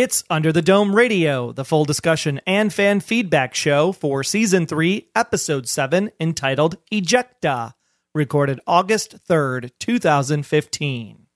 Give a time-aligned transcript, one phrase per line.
[0.00, 5.08] It's Under the Dome Radio, the full discussion and fan feedback show for Season 3,
[5.16, 7.74] Episode 7, entitled Ejecta,
[8.14, 11.26] recorded August 3rd, 2015.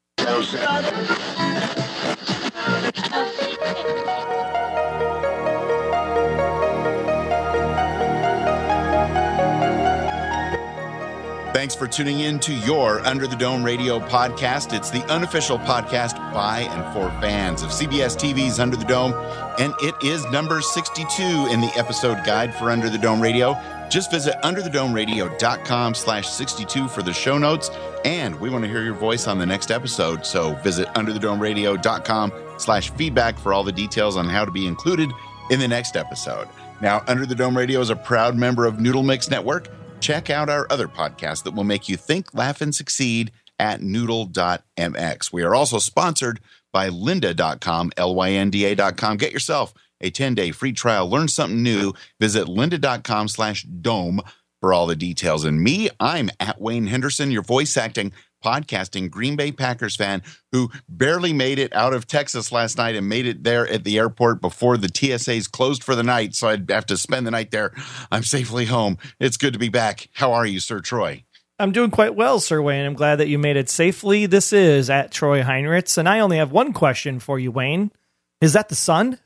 [11.62, 14.76] Thanks for tuning in to your Under the Dome Radio podcast.
[14.76, 19.12] It's the unofficial podcast by and for fans of CBS TV's Under the Dome,
[19.60, 23.56] and it is number 62 in the episode guide for Under the Dome Radio.
[23.88, 27.70] Just visit underthedomeradio.com slash 62 for the show notes,
[28.04, 32.90] and we want to hear your voice on the next episode, so visit underthedomeradio.com slash
[32.90, 35.12] feedback for all the details on how to be included
[35.50, 36.48] in the next episode.
[36.80, 39.68] Now, Under the Dome Radio is a proud member of Noodle Mix Network,
[40.02, 45.32] check out our other podcasts that will make you think, laugh, and succeed at noodle.mx.
[45.32, 46.40] We are also sponsored
[46.72, 49.16] by lynda.com, L-Y-N-D-A.com.
[49.16, 51.08] Get yourself a 10-day free trial.
[51.08, 51.92] Learn something new.
[52.18, 54.20] Visit lynda.com slash dome
[54.60, 55.44] for all the details.
[55.44, 60.70] And me, I'm at Wayne Henderson, your voice acting podcasting Green Bay Packers fan who
[60.88, 64.40] barely made it out of Texas last night and made it there at the airport
[64.40, 66.34] before the TSA's closed for the night.
[66.34, 67.72] So I'd have to spend the night there.
[68.10, 68.98] I'm safely home.
[69.20, 70.08] It's good to be back.
[70.14, 71.24] How are you, Sir Troy?
[71.58, 72.84] I'm doing quite well, Sir Wayne.
[72.84, 74.26] I'm glad that you made it safely.
[74.26, 77.92] This is at Troy Heinrichs, and I only have one question for you, Wayne.
[78.40, 79.20] Is that the sun?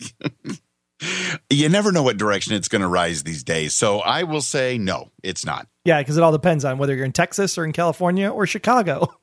[1.50, 3.74] you never know what direction it's going to rise these days.
[3.74, 5.68] So I will say no, it's not.
[5.84, 9.14] Yeah, because it all depends on whether you're in Texas or in California or Chicago.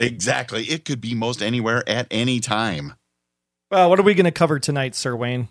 [0.00, 0.64] Exactly.
[0.64, 2.94] It could be most anywhere at any time.
[3.70, 5.48] Well, what are we going to cover tonight, Sir Wayne?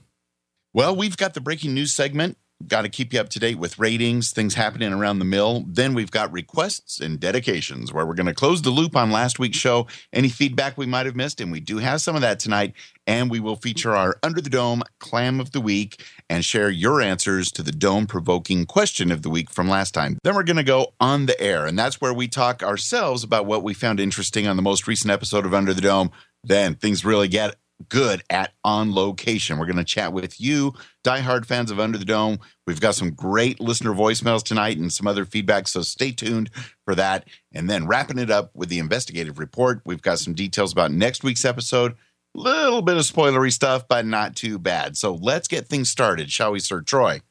[0.73, 2.37] Well, we've got the breaking news segment.
[2.67, 5.63] Got to keep you up to date with ratings, things happening around the mill.
[5.67, 9.39] Then we've got requests and dedications where we're going to close the loop on last
[9.39, 11.41] week's show, any feedback we might have missed.
[11.41, 12.73] And we do have some of that tonight.
[13.07, 17.01] And we will feature our Under the Dome Clam of the Week and share your
[17.01, 20.17] answers to the dome provoking question of the week from last time.
[20.23, 21.66] Then we're going to go on the air.
[21.66, 25.11] And that's where we talk ourselves about what we found interesting on the most recent
[25.11, 26.11] episode of Under the Dome.
[26.44, 27.55] Then things really get
[27.90, 29.58] good at on location.
[29.58, 32.40] We're going to chat with you, diehard fans of Under the Dome.
[32.68, 36.50] We've got some great listener voicemails tonight and some other feedback, so stay tuned
[36.86, 37.28] for that.
[37.53, 41.24] And then wrapping it up with the investigative report, we've got some details about next
[41.24, 41.94] week's episode.
[42.36, 44.96] A little bit of spoilery stuff, but not too bad.
[44.96, 47.22] So let's get things started, shall we, Sir Troy?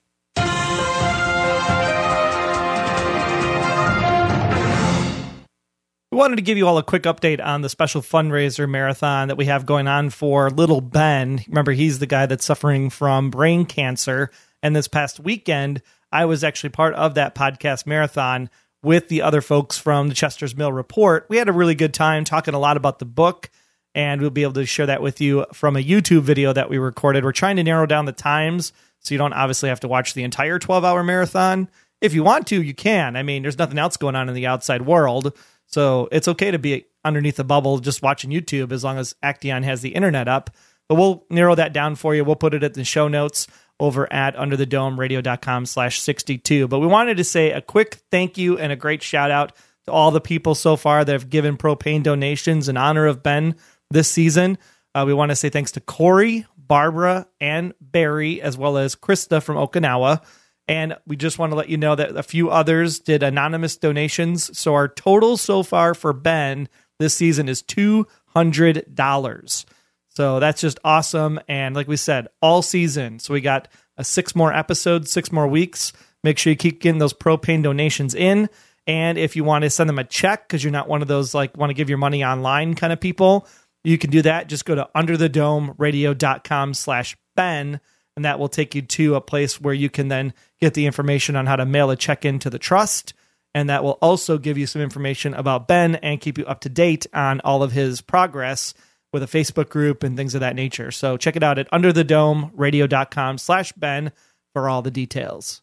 [6.12, 9.37] We wanted to give you all a quick update on the special fundraiser marathon that
[9.37, 11.44] we have going on for little Ben.
[11.47, 14.32] Remember, he's the guy that's suffering from brain cancer.
[14.60, 18.50] And this past weekend, I was actually part of that podcast marathon
[18.82, 21.26] with the other folks from the Chester's Mill Report.
[21.28, 23.49] We had a really good time talking a lot about the book,
[23.94, 26.78] and we'll be able to share that with you from a YouTube video that we
[26.78, 27.22] recorded.
[27.22, 30.25] We're trying to narrow down the times so you don't obviously have to watch the
[30.25, 31.69] entire 12 hour marathon.
[32.00, 33.15] If you want to, you can.
[33.15, 35.38] I mean, there's nothing else going on in the outside world.
[35.70, 39.62] So it's okay to be underneath the bubble just watching YouTube as long as Aktaion
[39.64, 40.50] has the internet up.
[40.88, 42.25] But we'll narrow that down for you.
[42.25, 43.47] We'll put it at the show notes
[43.78, 46.66] over at underthedomeradio.com slash 62.
[46.69, 49.53] But we wanted to say a quick thank you and a great shout out
[49.86, 53.54] to all the people so far that have given propane donations in honor of Ben
[53.91, 54.58] this season.
[54.94, 59.42] Uh, we want to say thanks to Corey, Barbara, and Barry, as well as Krista
[59.42, 60.22] from Okinawa.
[60.70, 64.56] And we just want to let you know that a few others did anonymous donations.
[64.56, 66.69] So our total so far for Ben
[67.00, 69.64] this season is $200.
[70.10, 71.41] So that's just awesome.
[71.48, 73.19] And like we said, all season.
[73.19, 73.66] So we got
[73.97, 75.92] a six more episodes, six more weeks.
[76.22, 78.48] Make sure you keep getting those propane donations in.
[78.87, 81.34] And if you want to send them a check because you're not one of those
[81.34, 83.48] like want to give your money online kind of people,
[83.82, 84.48] you can do that.
[84.48, 87.81] Just go to underthedomeradio.com slash Ben
[88.16, 91.37] and that will take you to a place where you can then get the information
[91.37, 93.15] on how to mail a check in to the trust.
[93.54, 96.69] And that will also give you some information about Ben and keep you up to
[96.69, 98.75] date on all of his progress
[99.12, 100.91] with a Facebook group and things of that nature.
[100.91, 104.12] So check it out at underthedomeradio.com slash Ben
[104.52, 105.62] for all the details.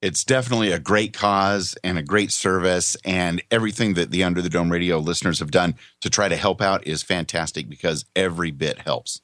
[0.00, 4.48] It's definitely a great cause and a great service, and everything that the Under the
[4.48, 8.78] Dome radio listeners have done to try to help out is fantastic because every bit
[8.78, 9.20] helps.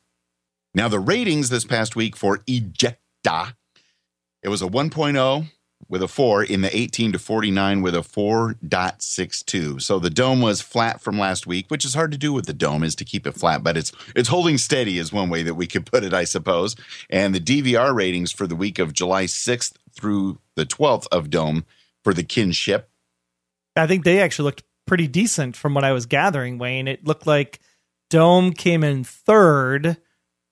[0.76, 3.54] Now, the ratings this past week for Ejecta,
[4.42, 5.46] it was a 1.0
[5.88, 9.80] with a 4 in the 18 to 49 with a 4.62.
[9.80, 12.52] So the dome was flat from last week, which is hard to do with the
[12.52, 15.54] dome is to keep it flat, but it's it's holding steady is one way that
[15.54, 16.76] we could put it, I suppose.
[17.08, 21.64] And the DVR ratings for the week of July 6th through the 12th of dome
[22.04, 22.90] for the kinship.
[23.76, 26.86] I think they actually looked pretty decent from what I was gathering, Wayne.
[26.86, 27.60] It looked like
[28.10, 29.96] Dome came in third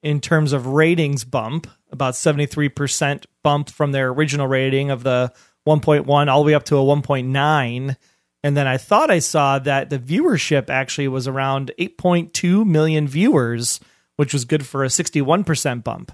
[0.04, 5.32] in terms of ratings bump, about 73% bump from their original rating of the
[5.66, 7.96] 1.1 all the way up to a 1.9.
[8.42, 13.80] And then I thought I saw that the viewership actually was around 8.2 million viewers,
[14.16, 16.12] which was good for a 61% bump.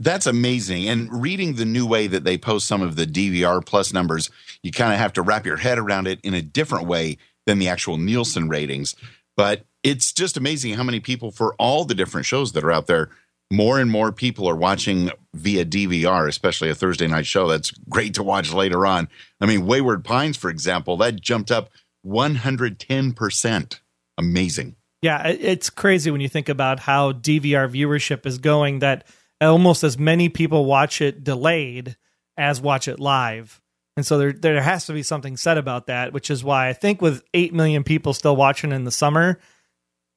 [0.00, 0.88] That's amazing.
[0.88, 4.28] And reading the new way that they post some of the DVR plus numbers,
[4.64, 7.60] you kind of have to wrap your head around it in a different way than
[7.60, 8.96] the actual Nielsen ratings.
[9.36, 12.86] But it's just amazing how many people, for all the different shows that are out
[12.86, 13.10] there,
[13.52, 17.48] more and more people are watching via DVR, especially a Thursday night show.
[17.48, 19.08] That's great to watch later on.
[19.40, 21.70] I mean, Wayward Pines, for example, that jumped up
[22.06, 23.80] 110%.
[24.16, 24.76] Amazing.
[25.02, 29.06] Yeah, it's crazy when you think about how DVR viewership is going that
[29.40, 31.96] almost as many people watch it delayed
[32.38, 33.60] as watch it live.
[33.96, 36.72] And so there there has to be something said about that, which is why I
[36.72, 39.38] think with 8 million people still watching in the summer,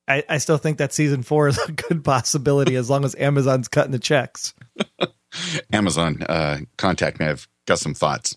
[0.08, 3.68] I, I still think that season four is a good possibility as long as Amazon's
[3.68, 4.54] cutting the checks.
[5.74, 7.28] Amazon, uh, contact me.
[7.28, 8.36] I've got some thoughts.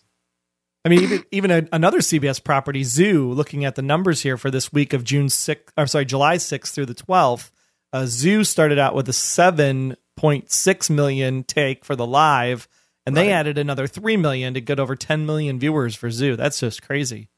[0.85, 4.51] I mean, even even a, another CBS property, Zoo, looking at the numbers here for
[4.51, 7.51] this week of June 6th, or sorry, July 6th through the 12th,
[7.93, 12.67] uh, Zoo started out with a 7.6 million take for the live,
[13.07, 13.25] and right.
[13.25, 16.37] they added another 3 million to get over 10 million viewers for Zoo.
[16.37, 17.29] That's just crazy.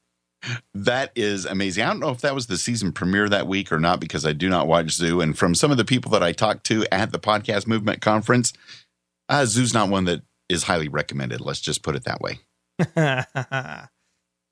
[0.73, 1.83] That is amazing.
[1.85, 4.33] I don't know if that was the season premiere that week or not because I
[4.33, 5.21] do not watch Zoo.
[5.21, 8.51] And from some of the people that I talked to at the Podcast Movement Conference,
[9.29, 11.39] uh, Zoo's not one that is highly recommended.
[11.39, 12.39] Let's just put it that way.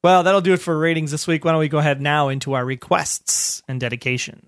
[0.04, 1.44] well, that'll do it for ratings this week.
[1.44, 4.48] Why don't we go ahead now into our requests and dedication?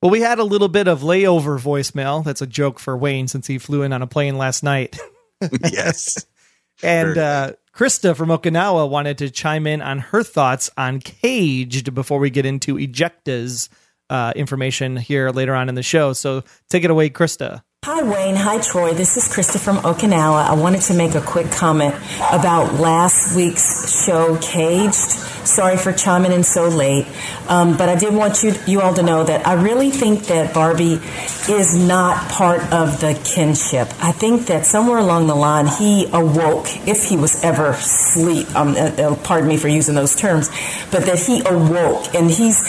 [0.00, 2.22] Well, we had a little bit of layover voicemail.
[2.22, 4.96] That's a joke for Wayne since he flew in on a plane last night.
[5.72, 6.24] yes.
[6.84, 12.20] and uh, Krista from Okinawa wanted to chime in on her thoughts on Caged before
[12.20, 13.68] we get into Ejecta's
[14.08, 16.12] uh, information here later on in the show.
[16.12, 17.62] So take it away, Krista.
[17.84, 18.36] Hi, Wayne.
[18.36, 18.92] Hi, Troy.
[18.92, 20.48] This is Krista from Okinawa.
[20.48, 21.94] I wanted to make a quick comment
[22.30, 25.27] about last week's show, Caged.
[25.48, 27.06] Sorry for chiming in so late,
[27.48, 30.52] um, but I did want you you all to know that I really think that
[30.52, 31.00] Barbie
[31.48, 33.88] is not part of the kinship.
[34.02, 38.54] I think that somewhere along the line he awoke, if he was ever asleep.
[38.54, 40.50] Um, uh, uh, pardon me for using those terms,
[40.90, 42.60] but that he awoke, and he's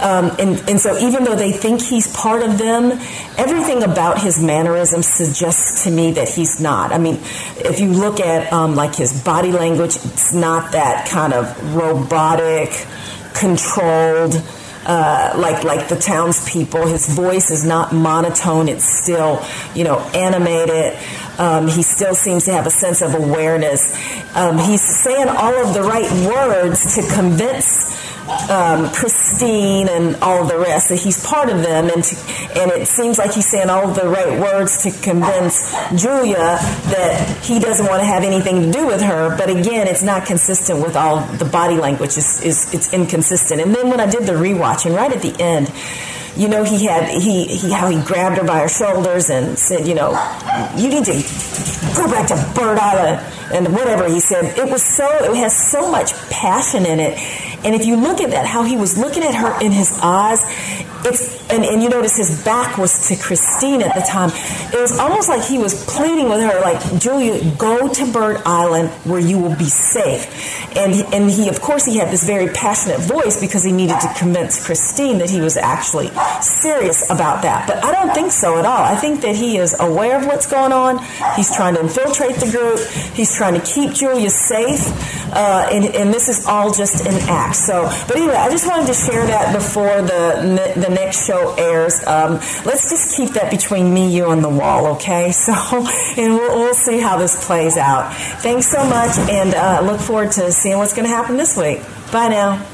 [0.00, 2.92] um, and and so even though they think he's part of them,
[3.36, 6.92] everything about his mannerisms suggests to me that he's not.
[6.92, 7.18] I mean,
[7.56, 11.74] if you look at um, like his body language, it's not that kind of
[12.28, 12.86] robotic,
[13.34, 14.42] controlled.
[14.86, 16.86] Uh, like like the townspeople.
[16.86, 18.68] His voice is not monotone.
[18.68, 19.44] It's still,
[19.74, 20.96] you know, animated.
[21.38, 23.92] Um, he still seems to have a sense of awareness.
[24.34, 28.07] Um, he's saying all of the right words to convince
[28.50, 30.88] um, Christine and all the rest.
[30.88, 32.16] That he's part of them, and to,
[32.60, 37.58] and it seems like he's saying all the right words to convince Julia that he
[37.58, 39.36] doesn't want to have anything to do with her.
[39.36, 42.16] But again, it's not consistent with all the body language.
[42.16, 43.60] Is it's inconsistent.
[43.60, 45.72] And then when I did the rewatch, and right at the end
[46.38, 49.88] you know, he had he, he how he grabbed her by her shoulders and said,
[49.88, 50.10] you know,
[50.76, 51.12] you need to
[51.96, 53.20] go back to Bird Island
[53.52, 54.56] and whatever he said.
[54.56, 57.18] It was so it has so much passion in it,
[57.64, 60.40] and if you look at that, how he was looking at her in his eyes,
[61.04, 64.30] it's and, and you notice his back was to Christine at the time.
[64.72, 68.90] It was almost like he was pleading with her, like Julia, go to Bird Island
[69.04, 70.76] where you will be safe.
[70.76, 74.12] And and he, of course, he had this very passionate voice because he needed to
[74.18, 77.66] convince Christine that he was actually serious about that.
[77.66, 78.82] But I don't think so at all.
[78.82, 80.98] I think that he is aware of what's going on.
[81.36, 82.80] He's trying to infiltrate the group.
[83.14, 84.86] He's trying to keep Julia safe.
[85.32, 87.56] Uh, and, and this is all just an act.
[87.56, 92.04] So, but anyway, I just wanted to share that before the the next show airs.
[92.06, 95.32] Um, let's just keep that between me, you, and the wall, okay?
[95.48, 98.12] So, and we'll, we'll see how this plays out.
[98.14, 101.80] Thanks so much, and uh, look forward to seeing what's going to happen this week.
[102.12, 102.66] Bye now.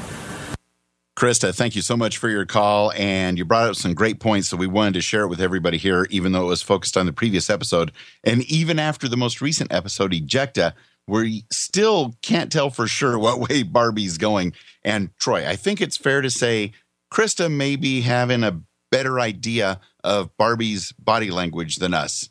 [1.15, 2.91] Krista, thank you so much for your call.
[2.91, 4.49] And you brought up some great points.
[4.49, 7.05] So we wanted to share it with everybody here, even though it was focused on
[7.05, 7.93] the previous episode.
[8.25, 10.73] And even after the most recent episode, Ejecta,
[11.07, 14.53] we still can't tell for sure what way Barbie's going.
[14.83, 16.73] And Troy, I think it's fair to say
[17.11, 22.29] Krista may be having a better idea of Barbie's body language than us.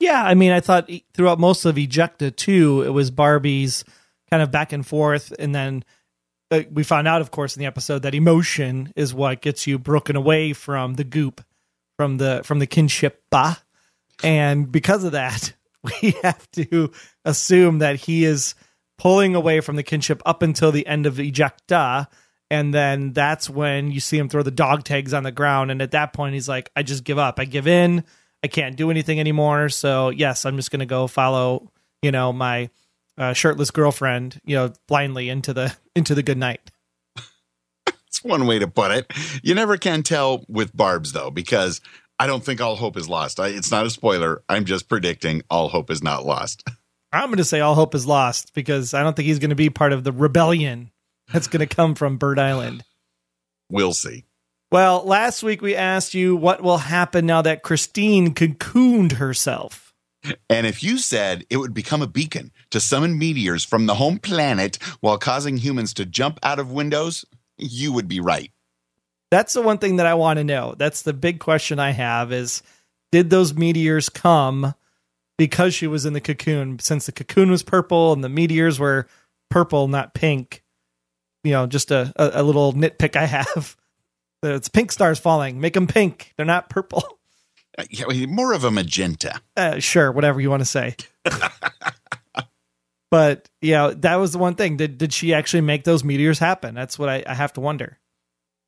[0.00, 3.84] Yeah, I mean, I thought throughout most of Ejecta too, it was Barbie's
[4.30, 5.84] kind of back and forth, and then
[6.50, 9.78] uh, we found out, of course, in the episode that emotion is what gets you
[9.78, 11.44] broken away from the goop,
[11.98, 13.56] from the from the kinship, bah.
[14.22, 15.52] and because of that,
[16.02, 16.90] we have to
[17.24, 18.54] assume that he is
[18.98, 22.06] pulling away from the kinship up until the end of ejecta.
[22.50, 25.70] And then that's when you see him throw the dog tags on the ground.
[25.70, 27.38] And at that point, he's like, I just give up.
[27.38, 28.04] I give in.
[28.42, 29.68] I can't do anything anymore.
[29.68, 31.70] So, yes, I'm just going to go follow,
[32.02, 32.70] you know, my
[33.16, 36.60] uh, shirtless girlfriend, you know, blindly into the into the good night.
[38.08, 39.12] It's one way to put it.
[39.44, 41.80] You never can tell with Barbs though, because
[42.18, 43.38] I don't think all hope is lost.
[43.38, 44.42] I, it's not a spoiler.
[44.48, 46.64] I'm just predicting all hope is not lost.
[47.12, 49.56] I'm going to say all hope is lost because I don't think he's going to
[49.56, 50.90] be part of the rebellion
[51.32, 52.84] that's going to come from Bird Island.
[53.70, 54.24] We'll see.
[54.72, 59.92] Well, last week we asked you what will happen now that Christine cocooned herself.
[60.48, 64.18] And if you said it would become a beacon to summon meteors from the home
[64.18, 67.24] planet while causing humans to jump out of windows,
[67.56, 68.52] you would be right.
[69.30, 70.74] That's the one thing that I want to know.
[70.76, 72.62] That's the big question I have is
[73.10, 74.74] did those meteors come
[75.38, 79.08] because she was in the cocoon since the cocoon was purple and the meteors were
[79.50, 80.62] purple not pink
[81.44, 83.76] you know just a, a, a little nitpick i have.
[84.42, 85.60] It's pink stars falling.
[85.60, 86.32] Make them pink.
[86.36, 87.04] They're not purple.
[87.78, 89.40] Uh, yeah, more of a magenta.
[89.56, 90.96] uh, sure whatever you want to say.
[93.10, 94.76] But yeah that was the one thing.
[94.76, 96.74] Did, did she actually make those meteors happen?
[96.74, 97.98] That's what I, I have to wonder.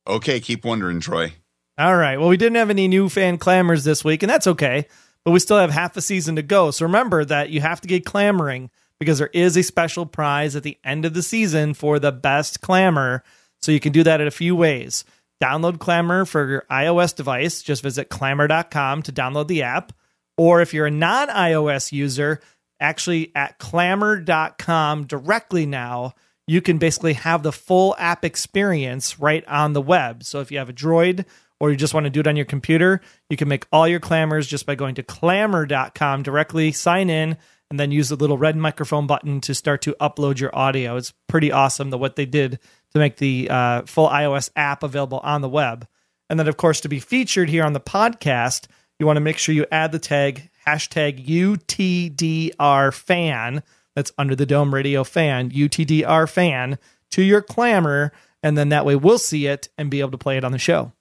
[0.07, 1.33] Okay, keep wondering, Troy.
[1.77, 2.17] all right.
[2.17, 4.87] Well we didn't have any new fan clamors this week and that's okay.
[5.23, 6.71] But we still have half a season to go.
[6.71, 8.69] So remember that you have to get clamoring
[9.03, 12.61] because there is a special prize at the end of the season for the best
[12.61, 13.21] clamor.
[13.61, 15.03] So you can do that in a few ways.
[15.43, 17.61] Download Clammr for your ios device.
[17.61, 19.91] Just visit clammr.com to download the app.
[20.37, 22.39] Or if you're a non ios user
[22.79, 26.13] actually at clammr.com directly now
[26.47, 30.23] you can basically have the full app experience right on the web.
[30.23, 31.25] So if you have a droid
[31.59, 33.99] or you just want to do it on your computer you can make all your
[33.99, 37.37] clamors just by going to clammr.com directly sign in
[37.73, 41.13] and then use the little red microphone button to start to upload your audio it's
[41.27, 42.59] pretty awesome that what they did
[42.91, 45.87] to make the uh, full ios app available on the web
[46.29, 48.67] and then of course to be featured here on the podcast
[48.99, 53.63] you want to make sure you add the tag hashtag UTDR fan.
[53.95, 56.79] That's under the dome radio fan, UTDR fan
[57.11, 58.11] to your clamor.
[58.41, 60.57] And then that way we'll see it and be able to play it on the
[60.57, 60.93] show.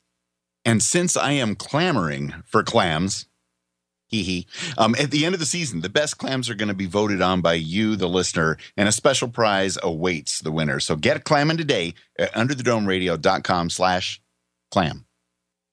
[0.64, 3.26] And since I am clamoring for clams,
[4.12, 4.46] hee hee,
[4.78, 7.20] um, at the end of the season, the best clams are going to be voted
[7.20, 10.78] on by you, the listener, and a special prize awaits the winner.
[10.78, 14.20] So get clamming today at underthedomeradio.com slash
[14.70, 15.06] clam.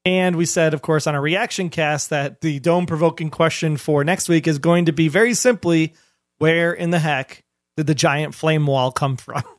[0.05, 4.03] And we said, of course, on a reaction cast that the dome provoking question for
[4.03, 5.93] next week is going to be very simply
[6.37, 7.43] where in the heck
[7.75, 9.43] did the giant flame wall come from?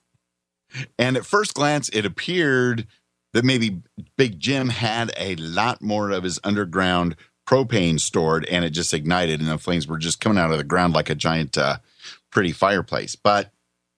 [1.01, 2.87] And at first glance, it appeared
[3.33, 3.83] that maybe
[4.17, 7.17] Big Jim had a lot more of his underground
[7.50, 10.64] propane stored and it just ignited and the flames were just coming out of the
[10.64, 11.78] ground like a giant, uh,
[12.30, 13.16] pretty fireplace.
[13.16, 13.50] But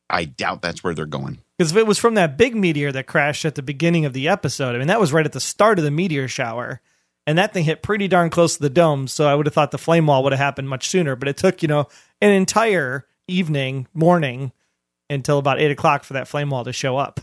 [0.08, 1.38] I doubt that's where they're going.
[1.58, 4.28] Because if it was from that big meteor that crashed at the beginning of the
[4.28, 6.80] episode, I mean, that was right at the start of the meteor shower.
[7.26, 9.06] And that thing hit pretty darn close to the dome.
[9.06, 11.14] So I would have thought the flame wall would have happened much sooner.
[11.14, 11.88] But it took, you know,
[12.20, 14.52] an entire evening, morning,
[15.10, 17.20] until about eight o'clock for that flame wall to show up.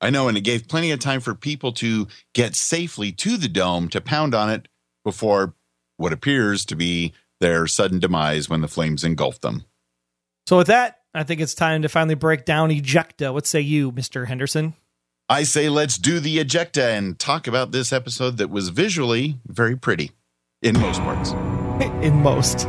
[0.00, 3.48] I know, and it gave plenty of time for people to get safely to the
[3.48, 4.66] dome to pound on it
[5.04, 5.54] before
[5.96, 9.64] what appears to be their sudden demise when the flames engulfed them.
[10.46, 13.32] So with that, I think it's time to finally break down ejecta.
[13.32, 14.26] What say you, Mr.
[14.26, 14.74] Henderson?
[15.28, 19.76] I say let's do the ejecta and talk about this episode that was visually very
[19.76, 20.12] pretty
[20.62, 21.32] in most parts.
[22.02, 22.68] In most.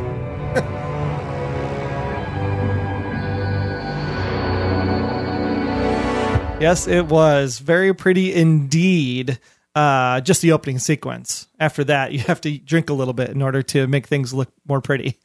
[6.60, 9.38] yes, it was very pretty indeed.
[9.74, 11.48] Uh, just the opening sequence.
[11.58, 14.52] After that, you have to drink a little bit in order to make things look
[14.66, 15.18] more pretty.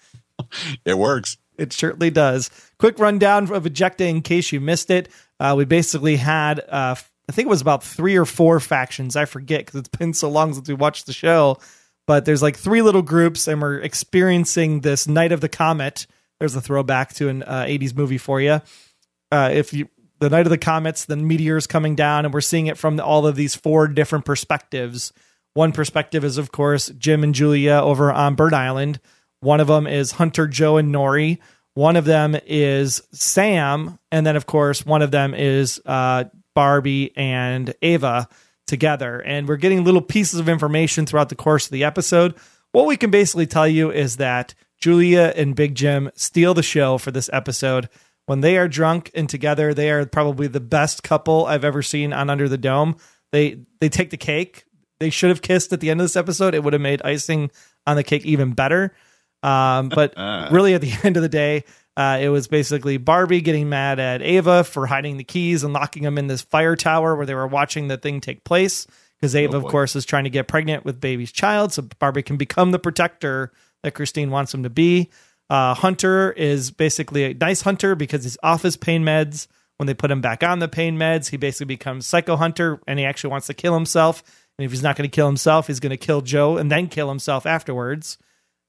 [0.86, 1.38] It works.
[1.58, 2.50] It certainly does.
[2.78, 5.10] Quick rundown of Ejecta in case you missed it.
[5.40, 9.18] Uh, we basically had, uh, I think it was about three or four factions.
[9.18, 11.60] I forget because it's been so long since we watched the show.
[12.08, 16.08] But there's like three little groups, and we're experiencing this Night of the Comet.
[16.40, 18.62] There's a throwback to an uh, 80s movie for you.
[19.32, 22.68] Uh, if you the Night of the Comets, the meteors coming down, and we're seeing
[22.68, 25.14] it from all of these four different perspectives.
[25.54, 29.00] One perspective is, of course, Jim and Julia over on Bird Island.
[29.42, 31.42] One of them is Hunter, Joe, and Norrie.
[31.74, 37.16] One of them is Sam, and then of course one of them is uh, Barbie
[37.16, 38.28] and Ava
[38.68, 39.22] together.
[39.22, 42.36] And we're getting little pieces of information throughout the course of the episode.
[42.72, 46.98] What we can basically tell you is that Julia and Big Jim steal the show
[46.98, 47.88] for this episode.
[48.30, 52.14] When they are drunk and together, they are probably the best couple I've ever seen
[52.14, 52.96] on Under the Dome.
[53.32, 54.66] They they take the cake.
[55.00, 56.54] They should have kissed at the end of this episode.
[56.54, 57.50] It would have made icing
[57.88, 58.94] on the cake even better.
[59.42, 60.14] Um, but
[60.52, 61.64] really, at the end of the day,
[61.98, 66.04] Uh, it was basically Barbie getting mad at Ava for hiding the keys and locking
[66.04, 68.86] them in this fire tower where they were watching the thing take place.
[69.20, 72.22] Because Ava, Oh, of course, is trying to get pregnant with Barbie's child, so Barbie
[72.22, 73.52] can become the protector
[73.84, 75.10] that Christine wants him to be.
[75.50, 79.48] Uh, Hunter is basically a nice hunter because he's off his pain meds.
[79.78, 83.00] When they put him back on the pain meds, he basically becomes Psycho Hunter and
[83.00, 84.22] he actually wants to kill himself.
[84.58, 86.88] And if he's not going to kill himself, he's going to kill Joe and then
[86.90, 88.18] kill himself afterwards.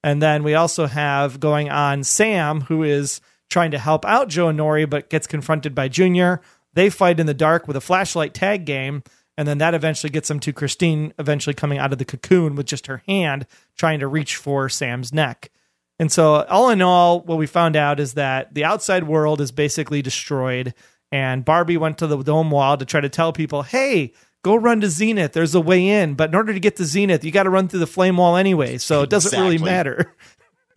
[0.05, 3.21] And then we also have going on Sam, who is
[3.51, 6.41] trying to help out Joe and Norrie, but gets confronted by Junior.
[6.75, 9.03] They fight in the dark with a flashlight tag game.
[9.37, 12.67] And then that eventually gets them to Christine eventually coming out of the cocoon with
[12.67, 13.47] just her hand
[13.77, 15.51] trying to reach for Sam's neck.
[16.01, 19.53] And so, all in all, what we found out is that the outside world is
[19.53, 20.73] basically destroyed.
[21.13, 24.81] And Barbie went to the dome wall to try to tell people, hey, go run
[24.81, 25.35] to Zenith.
[25.35, 26.15] There's a way in.
[26.15, 28.37] But in order to get to Zenith, you got to run through the flame wall
[28.37, 28.79] anyway.
[28.79, 30.17] So it doesn't really matter.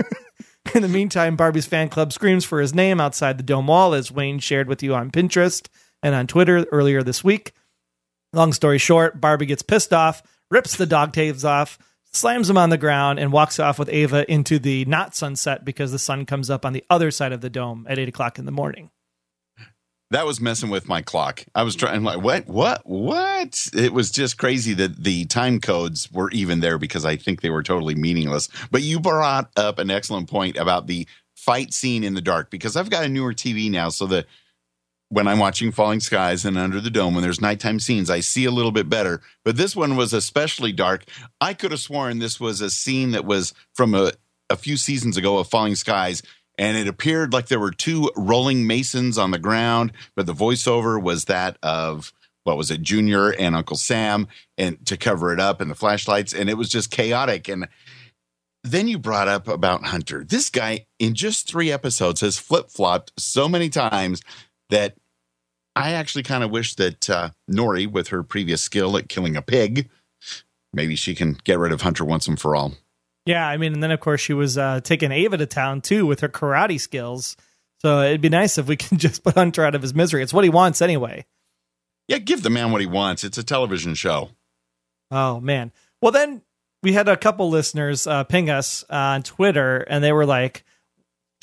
[0.75, 4.11] in the meantime, Barbie's fan club screams for his name outside the dome wall, as
[4.11, 5.65] Wayne shared with you on Pinterest
[6.01, 7.53] and on Twitter earlier this week.
[8.33, 11.77] Long story short, Barbie gets pissed off, rips the dog tags off,
[12.13, 15.91] slams him on the ground, and walks off with Ava into the not sunset because
[15.91, 18.45] the sun comes up on the other side of the dome at eight o'clock in
[18.45, 18.89] the morning.
[20.11, 21.43] That was messing with my clock.
[21.55, 23.67] I was trying like what what what?
[23.73, 27.49] It was just crazy that the time codes were even there because I think they
[27.49, 28.47] were totally meaningless.
[28.69, 32.77] But you brought up an excellent point about the fight scene in the dark because
[32.77, 34.27] I've got a newer TV now so that
[35.13, 38.45] when I'm watching Falling Skies and Under the Dome, when there's nighttime scenes, I see
[38.45, 39.21] a little bit better.
[39.45, 41.05] But this one was especially dark.
[41.39, 44.13] I could have sworn this was a scene that was from a,
[44.49, 46.23] a few seasons ago of Falling Skies,
[46.57, 51.01] and it appeared like there were two rolling masons on the ground, but the voiceover
[51.01, 52.11] was that of
[52.43, 54.27] what was it, Junior and Uncle Sam,
[54.57, 57.47] and to cover it up and the flashlights, and it was just chaotic.
[57.47, 57.67] And
[58.63, 60.23] then you brought up about Hunter.
[60.23, 64.21] This guy, in just three episodes, has flip flopped so many times
[64.69, 64.95] that
[65.75, 69.41] I actually kind of wish that uh, Norrie, with her previous skill at killing a
[69.41, 69.89] pig,
[70.71, 72.73] maybe she can get rid of Hunter once and for all.
[73.25, 76.05] Yeah, I mean, and then of course she was uh, taking Ava to town too
[76.05, 77.37] with her karate skills.
[77.81, 80.21] So it'd be nice if we can just put Hunter out of his misery.
[80.21, 81.25] It's what he wants anyway.
[82.07, 83.23] Yeah, give the man what he wants.
[83.23, 84.29] It's a television show.
[85.09, 85.71] Oh man.
[86.01, 86.41] Well, then
[86.81, 90.65] we had a couple listeners uh, ping us on Twitter, and they were like,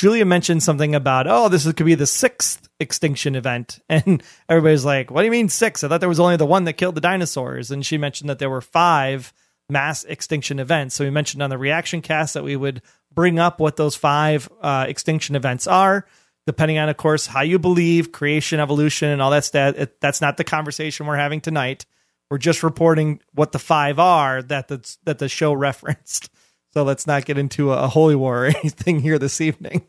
[0.00, 4.82] Julia mentioned something about, oh, this is, could be the sixth extinction event, and everybody's
[4.82, 5.84] like, what do you mean six?
[5.84, 8.38] I thought there was only the one that killed the dinosaurs, and she mentioned that
[8.38, 9.34] there were five
[9.68, 10.94] mass extinction events.
[10.94, 12.80] So we mentioned on the reaction cast that we would
[13.12, 16.06] bring up what those five uh, extinction events are.
[16.46, 19.76] Depending on, of course, how you believe creation, evolution, and all that stuff.
[20.00, 21.84] That's not the conversation we're having tonight.
[22.30, 26.30] We're just reporting what the five are that the that the show referenced.
[26.72, 29.82] So let's not get into a, a holy war or anything here this evening.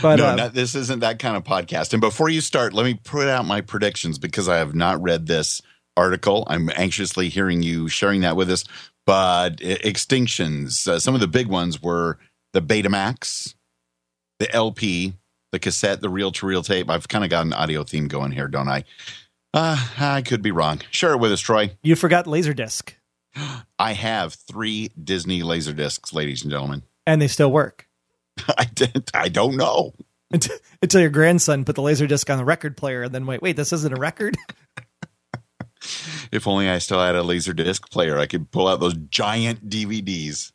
[0.00, 1.92] But no, uh, not, this isn't that kind of podcast.
[1.92, 5.26] And before you start, let me put out my predictions because I have not read
[5.26, 5.60] this
[5.96, 6.44] article.
[6.46, 8.64] I'm anxiously hearing you sharing that with us.
[9.06, 12.18] But extinctions, uh, some of the big ones were
[12.54, 13.54] the Betamax,
[14.38, 15.14] the LP,
[15.52, 16.88] the cassette, the reel to reel tape.
[16.88, 18.84] I've kind of got an audio theme going here, don't I?
[19.52, 20.80] Uh, I could be wrong.
[20.90, 21.76] Share it with us, Troy.
[21.82, 22.92] you forgot Laserdisc,
[23.78, 26.82] I have three Disney laser discs, ladies and gentlemen.
[27.06, 27.88] and they still work
[28.58, 29.10] I didn't.
[29.14, 29.94] I don't know.
[30.32, 33.42] until, until your grandson put the laser disc on the record player, and then wait,
[33.42, 34.36] wait, this isn't a record.
[36.32, 39.68] If only I still had a laser disc player, I could pull out those giant
[39.68, 40.50] DVDs.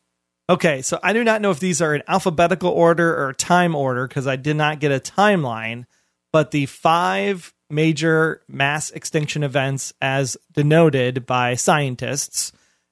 [0.50, 4.08] Okay, so I do not know if these are in alphabetical order or time order
[4.08, 5.86] because I did not get a timeline,
[6.34, 12.52] but the five major mass extinction events, as denoted by scientists,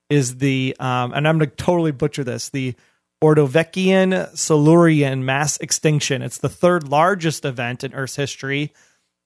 [0.09, 2.75] is the, um, and I'm going to totally butcher this, the
[3.23, 6.21] Ordovician Silurian mass extinction.
[6.21, 8.73] It's the third largest event in Earth's history.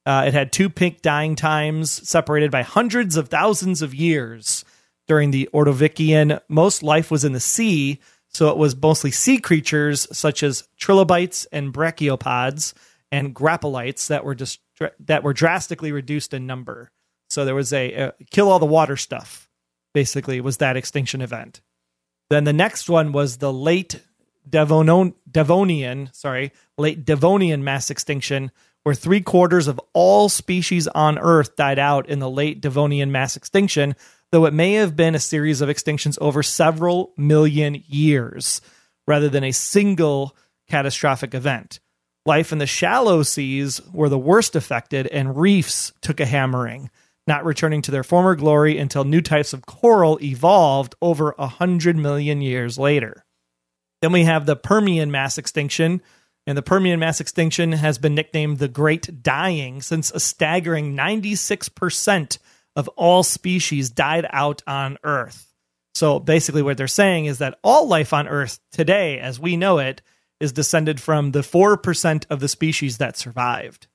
[0.06, 4.66] Uh, it had two peak dying times separated by hundreds of thousands of years
[5.08, 6.40] during the Ordovician.
[6.48, 11.46] Most life was in the sea, so it was mostly sea creatures such as trilobites
[11.52, 12.74] and brachiopods
[13.12, 14.62] and graptolites that were just
[15.00, 16.90] that were drastically reduced in number.
[17.30, 19.50] So there was a, a kill all the water stuff.
[19.94, 21.62] Basically, was that extinction event.
[22.30, 24.00] Then the next one was the late
[24.50, 28.52] Devono- Devonian, sorry, late Devonian mass extinction,
[28.84, 33.36] where three quarters of all species on Earth died out in the late Devonian mass
[33.36, 33.96] extinction,
[34.32, 38.62] though it may have been a series of extinctions over several million years
[39.08, 40.36] rather than a single
[40.68, 41.80] catastrophic event.
[42.26, 46.90] Life in the shallow seas were the worst affected, and reefs took a hammering,
[47.32, 51.96] not returning to their former glory until new types of coral evolved over a hundred
[51.96, 53.24] million years later.
[54.02, 56.02] Then we have the Permian mass extinction,
[56.46, 62.38] And the Permian mass extinction has been nicknamed the Great Dying since a staggering 96%
[62.76, 65.54] of all species died out on Earth.
[65.96, 69.78] So basically, what they're saying is that all life on Earth today, as we know
[69.78, 70.02] it,
[70.42, 73.88] is descended from the 4% of the species that survived.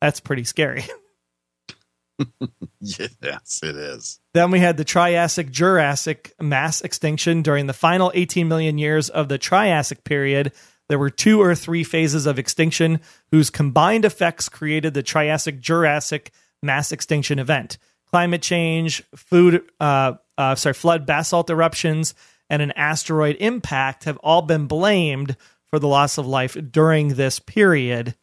[0.00, 0.84] That's pretty scary.
[2.80, 4.20] yes, it is.
[4.34, 9.28] Then we had the Triassic Jurassic mass extinction during the final 18 million years of
[9.28, 10.52] the Triassic period.
[10.88, 13.00] There were two or three phases of extinction
[13.30, 17.78] whose combined effects created the Triassic Jurassic mass extinction event.
[18.10, 22.14] Climate change, food, uh, uh, sorry, flood basalt eruptions,
[22.50, 27.40] and an asteroid impact have all been blamed for the loss of life during this
[27.40, 28.14] period.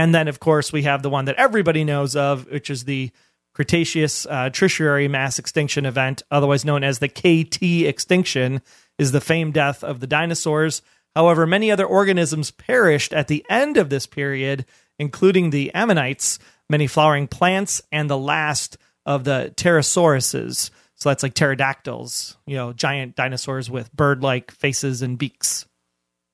[0.00, 3.10] And then, of course, we have the one that everybody knows of, which is the
[3.52, 8.62] Cretaceous uh, Tertiary Mass Extinction Event, otherwise known as the KT extinction,
[8.98, 10.80] is the famed death of the dinosaurs.
[11.14, 14.64] However, many other organisms perished at the end of this period,
[14.98, 16.38] including the ammonites,
[16.70, 20.70] many flowering plants, and the last of the pterosauruses.
[20.94, 25.66] So that's like pterodactyls, you know, giant dinosaurs with bird like faces and beaks.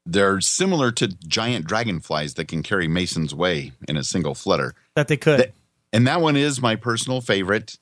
[0.06, 4.74] They're similar to giant dragonflies that can carry Mason's Way in a single flutter.
[4.94, 5.52] That they could.
[5.92, 7.76] And that one is my personal favorite.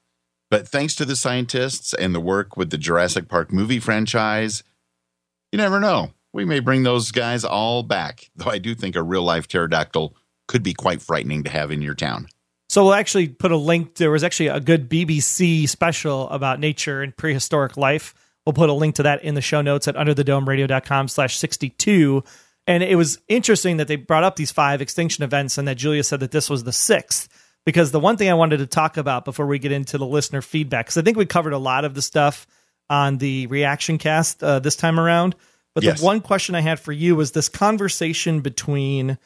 [0.51, 4.63] But thanks to the scientists and the work with the Jurassic Park movie franchise,
[5.53, 6.13] you never know.
[6.33, 10.17] We may bring those guys all back, though I do think a real life pterodactyl
[10.49, 12.29] could be quite frightening to have in your town.
[12.69, 13.97] So we'll actually put a link.
[13.97, 18.15] There was actually a good BBC special about nature and prehistoric life
[18.47, 22.23] We'll put a link to that in the show notes at underthedomeradio.com slash 62.
[22.67, 26.05] And it was interesting that they brought up these five extinction events and that Julia
[26.05, 27.29] said that this was the sixth.
[27.65, 30.43] Because the one thing I wanted to talk about before we get into the listener
[30.43, 32.47] feedback, because I think we covered a lot of the stuff
[32.91, 35.35] on the reaction cast uh, this time around.
[35.75, 35.99] But yes.
[35.99, 39.19] the one question I had for you was this conversation between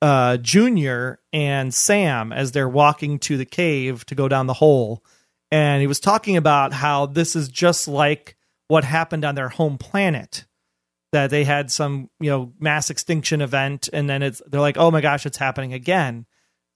[0.00, 5.04] uh, Junior and Sam as they're walking to the cave to go down the hole.
[5.50, 8.36] And he was talking about how this is just like
[8.70, 10.44] what happened on their home planet
[11.10, 14.92] that they had some you know mass extinction event and then it's they're like oh
[14.92, 16.24] my gosh it's happening again.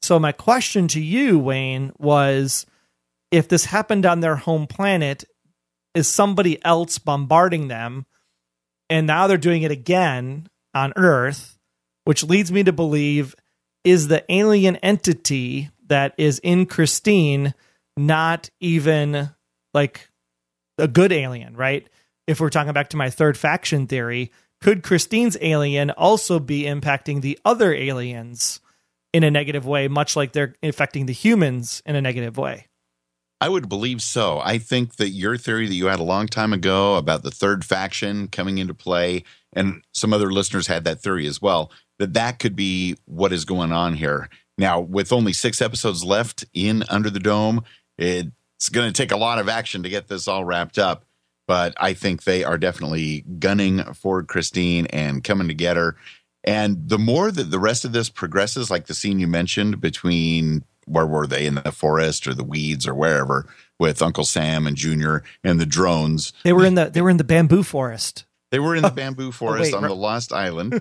[0.02, 2.66] So my question to you wayne was
[3.30, 5.24] if this happened on their home planet
[5.94, 8.06] is somebody else bombarding them
[8.90, 11.56] and now they're doing it again on earth
[12.06, 13.36] which leads me to believe
[13.84, 17.54] is the alien entity that is in christine
[17.96, 19.30] not even
[19.72, 20.10] like
[20.78, 21.88] a good alien, right?
[22.26, 27.20] If we're talking back to my third faction theory, could Christine's alien also be impacting
[27.20, 28.60] the other aliens
[29.12, 32.66] in a negative way, much like they're affecting the humans in a negative way?
[33.40, 34.40] I would believe so.
[34.42, 37.64] I think that your theory that you had a long time ago about the third
[37.64, 42.38] faction coming into play, and some other listeners had that theory as well, that that
[42.38, 44.30] could be what is going on here.
[44.56, 47.64] Now, with only six episodes left in Under the Dome,
[47.98, 51.04] it it's going to take a lot of action to get this all wrapped up.
[51.46, 55.96] But I think they are definitely gunning for Christine and coming together.
[56.42, 60.64] And the more that the rest of this progresses, like the scene you mentioned between
[60.86, 63.46] where were they in the forest or the weeds or wherever
[63.78, 66.32] with Uncle Sam and Junior and the drones.
[66.44, 68.24] They were in the they were in the bamboo forest.
[68.50, 70.80] They were in the oh, bamboo forest oh, wait, on the Lost Island.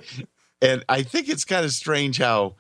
[0.62, 2.56] and I think it's kind of strange how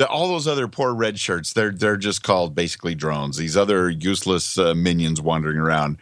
[0.00, 3.90] the, all those other poor red shirts they're they're just called basically drones these other
[3.90, 5.98] useless uh, minions wandering around.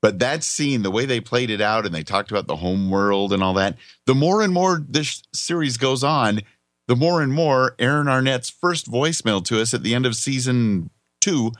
[0.00, 2.90] But that scene the way they played it out and they talked about the home
[2.90, 6.42] world and all that the more and more this series goes on
[6.86, 10.88] the more and more aaron arnett's first voicemail to us at the end of season
[11.20, 11.50] two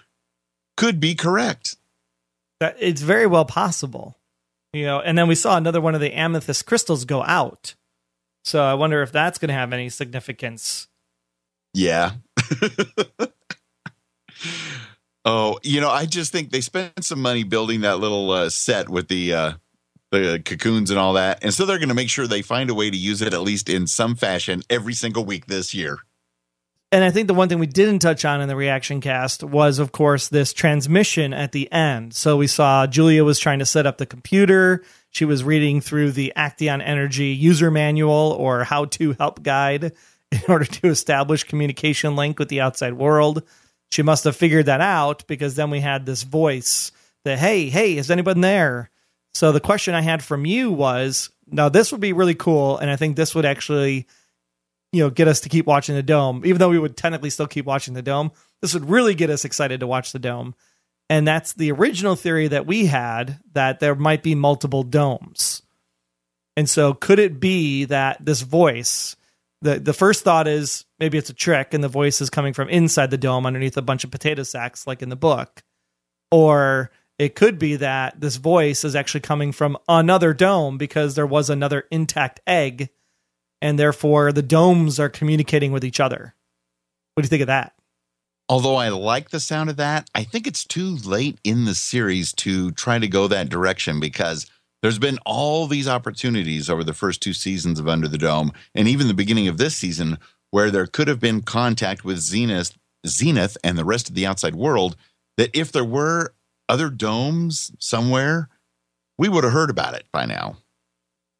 [0.77, 1.75] could be correct.
[2.61, 4.17] That it's very well possible
[4.73, 7.75] you know and then we saw another one of the amethyst crystals go out.
[8.45, 10.87] So i wonder if that's going to have any significance
[11.73, 12.13] yeah.
[15.25, 18.89] oh, you know, I just think they spent some money building that little uh, set
[18.89, 19.53] with the uh,
[20.11, 22.75] the cocoons and all that, and so they're going to make sure they find a
[22.75, 25.99] way to use it at least in some fashion every single week this year.
[26.93, 29.79] And I think the one thing we didn't touch on in the reaction cast was,
[29.79, 32.15] of course, this transmission at the end.
[32.15, 34.83] So we saw Julia was trying to set up the computer.
[35.11, 39.93] She was reading through the Aktaion Energy user manual or how to help guide
[40.33, 43.43] in order to establish communication link with the outside world.
[43.91, 46.93] She must have figured that out because then we had this voice
[47.25, 48.91] that, hey, hey, is anybody there?
[49.35, 52.91] So the question I had from you was, now this would be really cool, and
[52.91, 54.07] I think this would actually,
[54.93, 57.47] you know, get us to keep watching the dome, even though we would technically still
[57.47, 58.31] keep watching the dome.
[58.63, 60.55] This would really get us excited to watch the dome.
[61.09, 65.63] And that's the original theory that we had that there might be multiple domes.
[66.57, 69.17] And so could it be that this voice
[69.63, 72.69] the the first thought is maybe it's a trick and the voice is coming from
[72.69, 75.63] inside the dome underneath a bunch of potato sacks like in the book.
[76.31, 81.27] Or it could be that this voice is actually coming from another dome because there
[81.27, 82.89] was another intact egg
[83.61, 86.35] and therefore the domes are communicating with each other.
[87.15, 87.75] What do you think of that?
[88.49, 92.33] Although I like the sound of that, I think it's too late in the series
[92.35, 94.51] to try to go that direction because
[94.83, 98.89] there's been all these opportunities over the first two seasons of Under the Dome and
[98.89, 100.19] even the beginning of this season
[100.51, 104.55] where there could have been contact with Zenith, Zenith and the rest of the outside
[104.55, 104.97] world
[105.37, 106.35] that if there were
[106.69, 108.49] other domes somewhere,
[109.19, 110.57] we would have heard about it by now.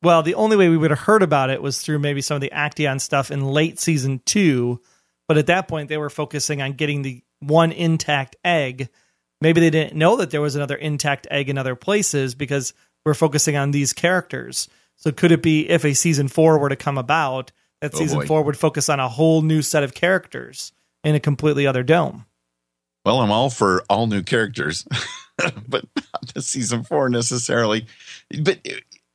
[0.03, 2.41] Well, the only way we would have heard about it was through maybe some of
[2.41, 4.81] the Aktaion stuff in late season two
[5.31, 8.89] but at that point, they were focusing on getting the one intact egg.
[9.41, 12.75] Maybe they didn't know that there was another intact egg in other places because
[13.05, 14.69] we're focusing on these characters.
[14.97, 18.21] So could it be if a season four were to come about, that Oh, season
[18.21, 18.27] boy.
[18.27, 22.27] four would focus on a whole new set of characters in a completely other dome?
[23.05, 24.87] Well, I'm all for all new characters,
[25.69, 27.87] but not the season four necessarily.
[28.43, 28.59] But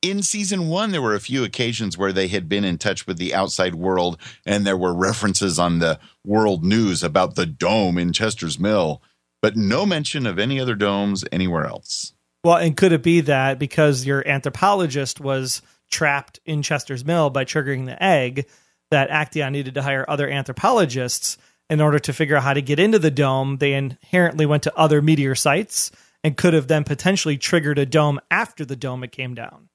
[0.02, 3.17] in season one, there were a few occasions where they had been in touch with
[3.19, 8.12] the outside world, and there were references on the world news about the dome in
[8.12, 9.04] Chester's Mill,
[9.39, 12.13] but no mention of any other domes anywhere else.
[12.45, 17.43] Well, and could it be that because your anthropologist was trapped in Chester's Mill by
[17.43, 18.45] triggering the egg,
[18.91, 21.39] that Aktaion needed to hire other anthropologists
[21.71, 23.58] in order to figure out how to get into the dome?
[23.58, 25.89] They inherently went to other meteor sites
[26.23, 29.69] and could have then potentially triggered a dome after the dome it came down.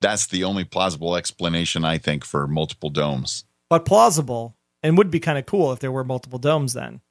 [0.00, 3.44] That's the only plausible explanation, I think, for multiple domes.
[3.68, 7.02] But plausible and would be kind of cool if there were multiple domes then.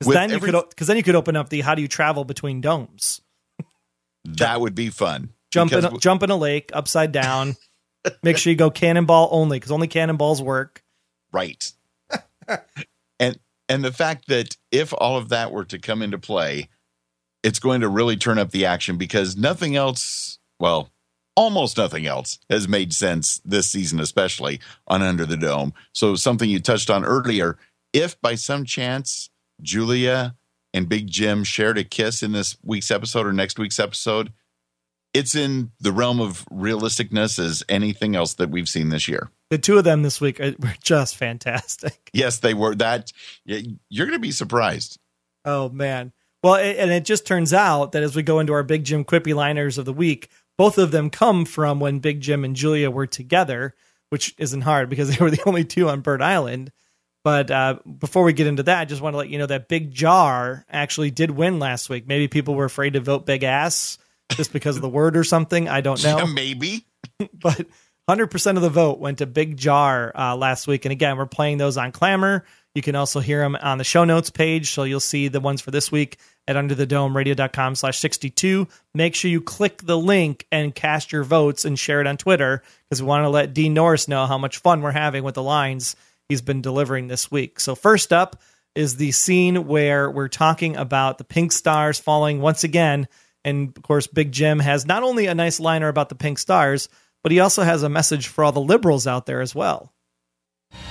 [0.00, 2.24] Because then, you every- could then you could open up the how do you travel
[2.24, 3.20] between domes?
[4.24, 5.30] That would be fun.
[5.50, 7.56] Jump in, jump in a lake upside down.
[8.22, 10.82] Make sure you go cannonball only because only cannonballs work.
[11.32, 11.72] Right.
[13.18, 16.68] and and the fact that if all of that were to come into play,
[17.42, 20.90] it's going to really turn up the action because nothing else, well,
[21.36, 25.72] almost nothing else has made sense this season, especially on Under the Dome.
[25.92, 27.56] So something you touched on earlier,
[27.92, 29.30] if by some chance
[29.62, 30.36] Julia
[30.72, 34.32] and Big Jim shared a kiss in this week's episode or next week's episode,
[35.12, 39.30] it's in the realm of realisticness as anything else that we've seen this year.
[39.50, 41.96] The two of them this week are, were just fantastic.
[42.12, 42.74] Yes, they were.
[42.74, 43.12] That
[43.44, 44.98] you're going to be surprised.
[45.44, 46.12] Oh man.
[46.42, 49.04] Well, it, and it just turns out that as we go into our Big Jim
[49.04, 50.28] quippy liners of the week,
[50.58, 53.74] both of them come from when Big Jim and Julia were together,
[54.08, 56.72] which isn't hard because they were the only two on Bird Island.
[57.22, 59.68] But uh, before we get into that, I just want to let you know that
[59.68, 62.06] Big Jar actually did win last week.
[62.06, 63.98] Maybe people were afraid to vote Big Ass
[64.30, 65.68] just because of the word or something.
[65.68, 66.18] I don't know.
[66.18, 66.86] Yeah, maybe.
[67.34, 67.66] but
[68.08, 70.84] 100% of the vote went to Big Jar uh, last week.
[70.84, 72.42] And again, we're playing those on Clammr.
[72.74, 74.70] You can also hear them on the show notes page.
[74.70, 78.66] So you'll see the ones for this week at underthedomeradio.com slash 62.
[78.94, 82.62] Make sure you click the link and cast your votes and share it on Twitter
[82.88, 85.42] because we want to let Dean Norris know how much fun we're having with the
[85.42, 85.96] lines
[86.30, 87.60] he's been delivering this week.
[87.60, 88.40] So first up
[88.74, 93.08] is the scene where we're talking about the pink stars falling once again.
[93.44, 96.88] And of course, Big Jim has not only a nice liner about the pink stars,
[97.22, 99.92] but he also has a message for all the liberals out there as well.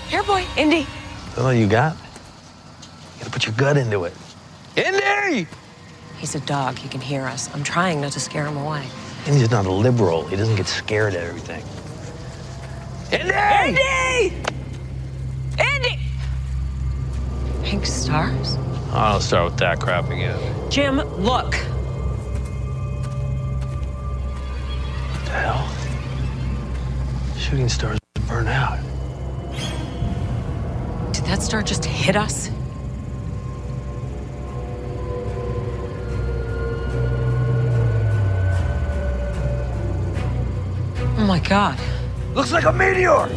[0.10, 0.86] Here, boy, Indy.
[1.28, 1.96] That's all you got?
[1.96, 4.14] You gotta put your gut into it.
[4.76, 5.48] Indy!
[6.18, 6.78] He's a dog.
[6.78, 7.50] He can hear us.
[7.54, 8.86] I'm trying not to scare him away.
[9.26, 10.28] Indy's not a liberal.
[10.28, 11.64] He doesn't get scared at everything.
[13.12, 13.80] Indy!
[13.80, 14.59] Indy!
[15.60, 16.00] Indy!
[17.64, 18.58] Pink stars?
[18.92, 20.40] I don't start with that crap again.
[20.72, 21.56] Jim, look.
[25.14, 25.70] What the hell?
[27.38, 28.80] Shooting stars burn out.
[31.14, 32.50] Did that star just hit us?
[41.18, 41.80] Oh my god.
[42.34, 43.28] Looks like a meteor!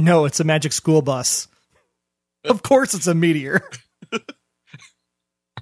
[0.00, 1.48] No, it's a magic school bus.
[2.44, 3.62] Of course, it's a meteor.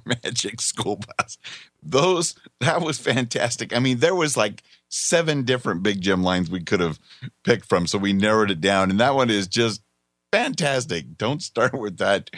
[0.06, 1.36] Magic school bus.
[1.82, 3.76] Those that was fantastic.
[3.76, 6.98] I mean, there was like seven different Big Jim lines we could have
[7.44, 9.82] picked from, so we narrowed it down, and that one is just
[10.32, 11.18] fantastic.
[11.18, 12.30] Don't start with that.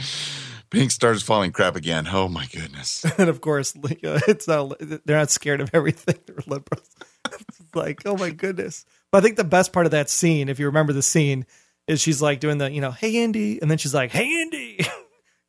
[0.70, 2.08] Pink stars falling crap again.
[2.10, 3.04] Oh my goodness.
[3.18, 4.76] and of course, uh, it's not.
[4.80, 6.18] They're not scared of everything.
[6.26, 6.88] They're liberals.
[7.32, 8.84] It's like, oh my goodness.
[9.12, 11.46] But I think the best part of that scene, if you remember the scene,
[11.86, 14.80] is she's like doing the, you know, hey Andy, and then she's like, hey Andy.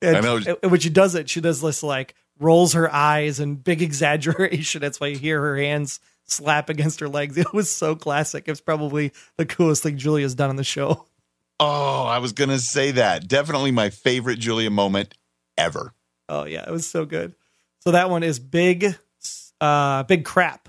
[0.04, 0.40] And, I know.
[0.64, 4.82] and when she does it, she does this like rolls her eyes and big exaggeration.
[4.82, 7.38] That's why you hear her hands slap against her legs.
[7.38, 8.46] It was so classic.
[8.48, 11.06] It's probably the coolest thing Julia's done on the show.
[11.60, 13.28] Oh, I was gonna say that.
[13.28, 15.14] Definitely my favorite Julia moment
[15.56, 15.94] ever.
[16.28, 17.36] Oh yeah, it was so good.
[17.82, 18.96] So that one is big,
[19.60, 20.68] uh, big crap.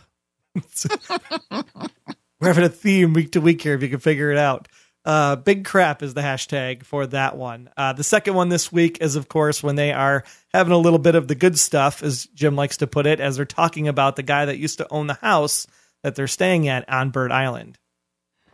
[1.51, 3.73] We're having a theme week to week here.
[3.75, 4.69] If you can figure it out,
[5.05, 7.71] uh, big crap is the hashtag for that one.
[7.77, 10.23] Uh, the second one this week is, of course, when they are
[10.55, 13.37] having a little bit of the good stuff, as Jim likes to put it, as
[13.37, 15.67] they're talking about the guy that used to own the house
[16.03, 17.79] that they're staying at on Bird Island.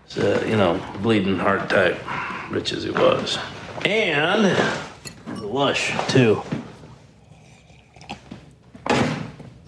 [0.07, 1.99] It's, uh, you know, bleeding heart type,
[2.51, 3.39] rich as he was.
[3.85, 4.57] And
[5.43, 6.43] lush, too.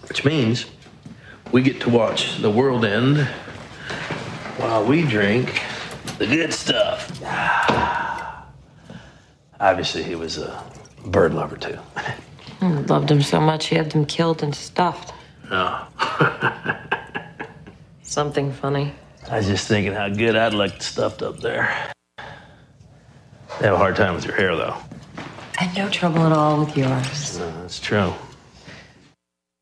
[0.07, 0.65] Which means
[1.51, 3.27] we get to watch the world end
[4.57, 5.61] while we drink
[6.21, 7.19] the good stuff.
[9.59, 10.63] Obviously, he was a
[11.07, 11.79] bird lover, too.
[12.61, 15.13] Loved him so much he had them killed and stuffed.
[15.49, 15.81] No.
[18.03, 18.93] Something funny.
[19.31, 21.91] I was just thinking how good I'd look stuffed up there.
[23.59, 24.77] They have a hard time with your hair, though.
[25.59, 27.39] And no trouble at all with yours.
[27.39, 28.13] Uh, that's true.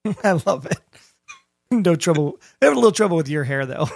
[0.23, 0.79] I love it.
[1.71, 2.37] No trouble.
[2.59, 3.87] They have a little trouble with your hair, though.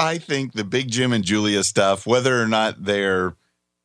[0.00, 3.36] I think the Big Jim and Julia stuff, whether or not they're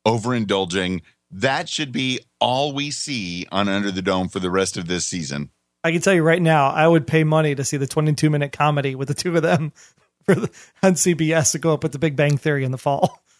[0.06, 4.86] overindulging, that should be all we see on Under the Dome for the rest of
[4.86, 5.50] this season.
[5.84, 8.52] I can tell you right now, I would pay money to see the 22 minute
[8.52, 9.72] comedy with the two of them
[10.24, 10.50] for the,
[10.82, 13.22] on CBS to go up with the Big Bang Theory in the fall.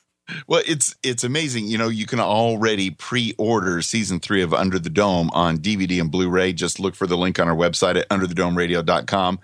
[0.48, 1.68] Well, it's it's amazing.
[1.68, 6.10] You know, you can already pre-order season three of Under the Dome on DVD and
[6.10, 6.52] Blu-ray.
[6.52, 9.38] Just look for the link on our website at underthedomeradio.com.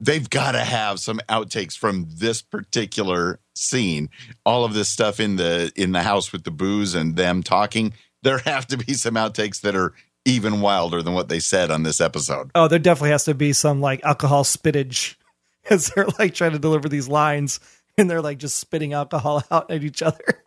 [0.00, 4.08] They've got to have some outtakes from this particular scene.
[4.46, 7.92] All of this stuff in the in the house with the booze and them talking.
[8.22, 9.92] There have to be some outtakes that are
[10.24, 12.50] even wilder than what they said on this episode.
[12.54, 15.16] Oh, there definitely has to be some like alcohol spittage
[15.70, 17.60] as they're like trying to deliver these lines
[17.96, 20.42] and they're like just spitting alcohol out at each other.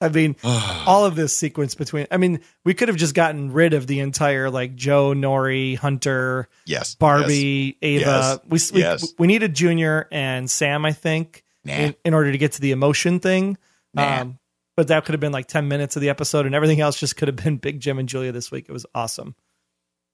[0.00, 3.72] I mean, all of this sequence between, I mean, we could have just gotten rid
[3.74, 8.40] of the entire like Joe, Norrie, Hunter, Yes, Barbie, Ava.
[8.48, 8.70] Yes.
[8.72, 9.14] We, we, Yes.
[9.18, 11.72] we needed Junior and Sam, I think, Nah.
[11.74, 13.56] in, in order to get to the emotion thing.
[13.94, 14.20] Nah.
[14.22, 14.38] Um,
[14.76, 17.16] but that could have been like 10 minutes of the episode and everything else just
[17.16, 18.66] could have been Big Jim and Julia this week.
[18.68, 19.34] It was awesome.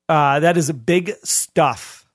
[0.09, 2.07] Uh, that is big stuff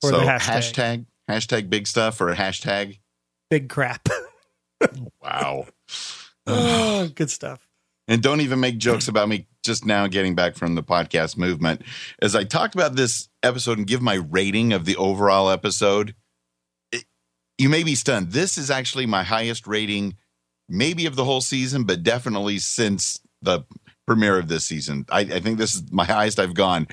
[0.00, 0.72] for so the hashtag.
[0.72, 1.06] hashtag.
[1.30, 2.98] hashtag big stuff or a hashtag.
[3.50, 4.08] Big crap.
[5.22, 5.66] Wow.
[6.46, 7.66] Oh, good stuff.
[8.08, 11.82] And don't even make jokes about me just now getting back from the podcast movement.
[12.22, 16.14] As I talk about this episode and give my rating of the overall episode,
[16.92, 17.04] it,
[17.58, 18.30] you may be stunned.
[18.30, 20.14] This is actually my highest rating,
[20.68, 23.64] maybe of the whole season, but definitely since the
[24.06, 25.04] premiere of this season.
[25.10, 26.86] I, I think this is my highest I've gone.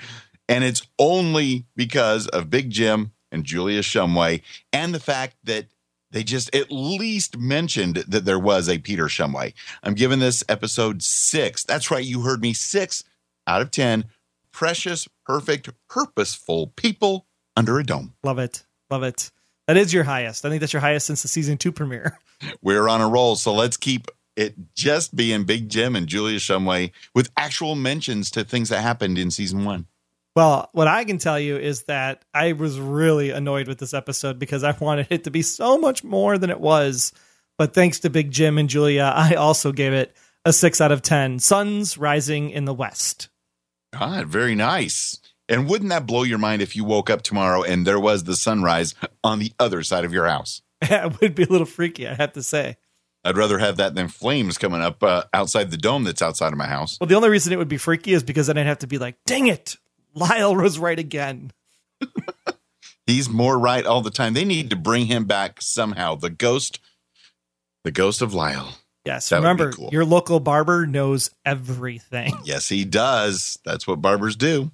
[0.50, 4.42] And it's only because of Big Jim and Julia Shumway
[4.74, 5.68] and the fact that
[6.14, 9.54] they just at least mentioned that there was a Peter Shumway.
[9.84, 11.64] I'm giving this episode six.
[11.64, 12.54] That's right, you heard me.
[12.54, 13.04] Six
[13.46, 14.06] out of 10.
[14.52, 17.26] Precious, perfect, purposeful people
[17.58, 18.14] under a dome.
[18.24, 18.64] Love it.
[18.90, 19.32] Love it.
[19.68, 20.46] That is your highest.
[20.46, 22.20] I think that's your highest since the season two premiere.
[22.62, 26.92] We're on a roll, so let's keep it just being Big Jim and Julia Shumway
[27.16, 29.88] with actual mentions to things that happened in season one.
[30.36, 34.40] Well, what I can tell you is that I was really annoyed with this episode
[34.40, 37.14] because I wanted it to be so much more than it was.
[37.58, 41.02] But thanks to Big Jim and Julia, I also gave it a six out of
[41.02, 41.40] 10.
[41.40, 43.30] Suns rising in the west.
[43.94, 45.20] Ah, very nice.
[45.48, 48.36] And wouldn't that blow your mind if you woke up tomorrow and there was the
[48.36, 50.62] sunrise on the other side of your house?
[50.82, 52.78] it would be a little freaky, I have to say.
[53.24, 56.58] I'd rather have that than flames coming up uh, outside the dome that's outside of
[56.58, 56.98] my house.
[57.00, 58.98] Well, the only reason it would be freaky is because then I'd have to be
[58.98, 59.78] like, dang it,
[60.14, 61.52] Lyle was right again.
[63.06, 64.34] He's more right all the time.
[64.34, 66.16] They need to bring him back somehow.
[66.16, 66.80] The ghost,
[67.84, 68.78] the ghost of Lyle.
[69.06, 69.90] Yes, That remember, cool.
[69.92, 72.34] your local barber knows everything.
[72.46, 73.60] Yes, he does.
[73.66, 74.72] That's what barbers do.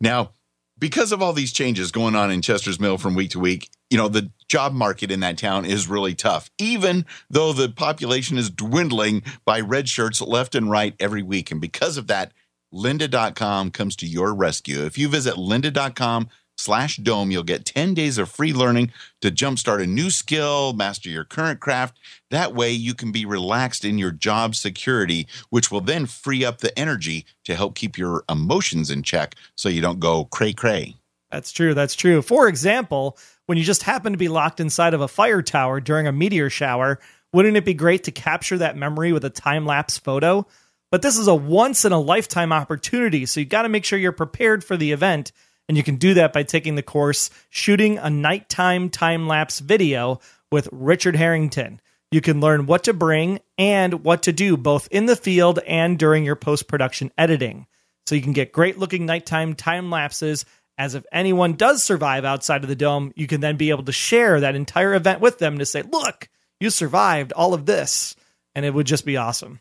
[0.00, 0.32] Now,
[0.78, 3.96] because of all these changes going on in Chester's Mill from week to week, you
[3.98, 8.50] know, the job market in that town is really tough, even though the population is
[8.50, 11.52] dwindling by red shirts left and right every week.
[11.52, 12.32] And because of that,
[12.72, 14.84] lynda.com comes to your rescue.
[14.84, 19.82] If you visit lynda.com slash dome, you'll get 10 days of free learning to jumpstart
[19.82, 21.98] a new skill, master your current craft.
[22.30, 26.58] That way you can be relaxed in your job security, which will then free up
[26.58, 30.96] the energy to help keep your emotions in check so you don't go cray cray.
[31.30, 31.72] That's true.
[31.72, 32.20] That's true.
[32.20, 33.16] For example,
[33.46, 36.50] when you just happen to be locked inside of a fire tower during a meteor
[36.50, 37.00] shower,
[37.32, 40.46] wouldn't it be great to capture that memory with a time lapse photo?
[40.92, 43.98] But this is a once in a lifetime opportunity, so you got to make sure
[43.98, 45.32] you're prepared for the event.
[45.66, 50.20] And you can do that by taking the course Shooting a Nighttime Time Lapse Video
[50.50, 51.80] with Richard Harrington.
[52.10, 55.98] You can learn what to bring and what to do both in the field and
[55.98, 57.66] during your post production editing.
[58.06, 60.44] So you can get great looking nighttime time lapses.
[60.76, 63.92] As if anyone does survive outside of the dome, you can then be able to
[63.92, 66.28] share that entire event with them to say, look,
[66.60, 68.14] you survived all of this.
[68.54, 69.60] And it would just be awesome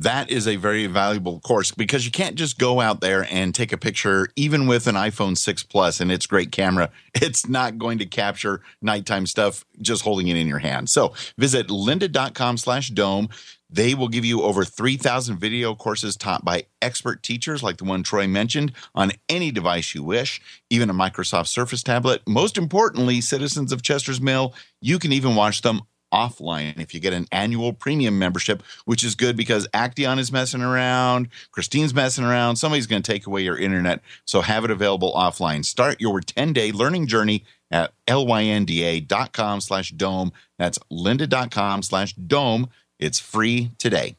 [0.00, 3.70] that is a very valuable course because you can't just go out there and take
[3.70, 6.90] a picture even with an iphone 6 plus and its great camera.
[7.22, 10.88] It's not going to capture nighttime stuff just holding it in your hand.
[10.88, 13.28] So visit lynda.com slash dome.
[13.68, 18.02] They will give you over 3000 video courses taught by expert teachers like the one
[18.02, 20.40] troy mentioned on any device you wish
[20.70, 22.22] even a microsoft surface tablet.
[22.26, 25.82] Most importantly citizens of chester's mill you can even watch them
[26.12, 30.62] offline if you get an annual premium membership, which is good because Aktaion is messing
[30.62, 34.00] around, Christine's messing around, somebody's going to take away your internet.
[34.24, 35.64] So have it available offline.
[35.64, 40.32] Start your 10 day learning journey at lynda.com slash dome.
[40.58, 42.68] That's lynda.com slash dome.
[42.98, 44.16] It's free today.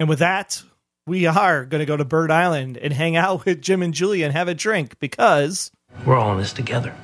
[0.00, 0.62] And with that,
[1.06, 4.22] we are going to go to Bird Island and hang out with Jim and Julie
[4.22, 5.70] and have a drink because
[6.04, 6.94] we're all in this together.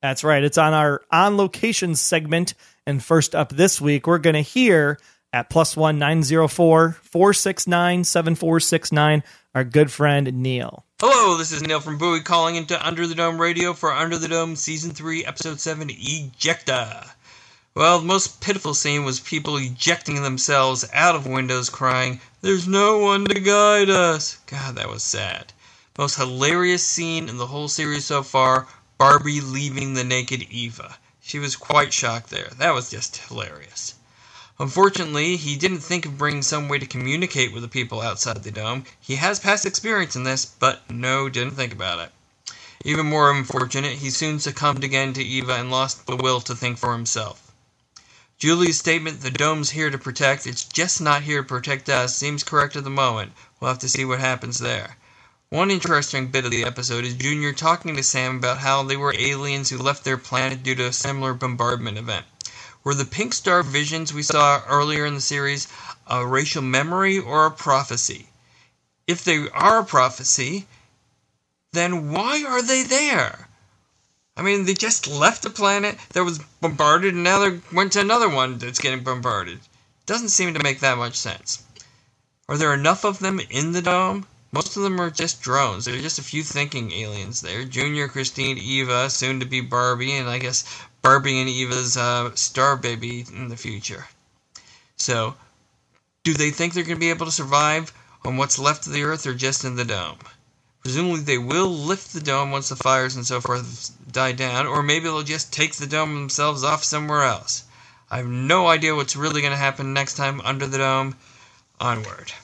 [0.00, 0.42] That's right.
[0.42, 2.54] It's on our on location segment
[2.86, 4.98] and first up this week, we're going to hear
[5.32, 9.22] at plus one nine zero four four six nine seven four six nine
[9.54, 10.84] our good friend Neil.
[11.00, 14.28] Hello, this is Neil from Bowie calling into Under the Dome Radio for Under the
[14.28, 17.10] Dome Season 3, Episode 7 Ejecta.
[17.74, 22.98] Well, the most pitiful scene was people ejecting themselves out of windows crying, There's no
[22.98, 24.36] one to guide us.
[24.46, 25.52] God, that was sad.
[25.98, 30.96] Most hilarious scene in the whole series so far Barbie leaving the naked Eva.
[31.32, 32.50] She was quite shocked there.
[32.58, 33.94] That was just hilarious.
[34.58, 38.50] Unfortunately, he didn't think of bringing some way to communicate with the people outside the
[38.50, 38.84] dome.
[39.00, 42.12] He has past experience in this, but no, didn't think about it.
[42.84, 46.76] Even more unfortunate, he soon succumbed again to Eva and lost the will to think
[46.76, 47.50] for himself.
[48.36, 52.44] Julie's statement, the dome's here to protect, it's just not here to protect us, seems
[52.44, 53.32] correct at the moment.
[53.58, 54.98] We'll have to see what happens there.
[55.52, 59.14] One interesting bit of the episode is Junior talking to Sam about how they were
[59.14, 62.24] aliens who left their planet due to a similar bombardment event.
[62.82, 65.68] Were the pink star visions we saw earlier in the series
[66.06, 68.30] a racial memory or a prophecy?
[69.06, 70.66] If they are a prophecy,
[71.72, 73.48] then why are they there?
[74.34, 78.00] I mean, they just left a planet that was bombarded and now they went to
[78.00, 79.60] another one that's getting bombarded.
[80.06, 81.62] Doesn't seem to make that much sense.
[82.48, 84.26] Are there enough of them in the dome?
[84.54, 85.86] Most of them are just drones.
[85.86, 87.64] There are just a few thinking aliens there.
[87.64, 90.62] Junior, Christine, Eva, soon to be Barbie, and I guess
[91.00, 94.08] Barbie and Eva's uh, star baby in the future.
[94.96, 95.36] So,
[96.22, 97.94] do they think they're going to be able to survive
[98.26, 100.18] on what's left of the Earth or just in the dome?
[100.82, 104.82] Presumably, they will lift the dome once the fires and so forth die down, or
[104.82, 107.64] maybe they'll just take the dome themselves off somewhere else.
[108.10, 111.16] I have no idea what's really going to happen next time under the dome.
[111.80, 112.34] Onward.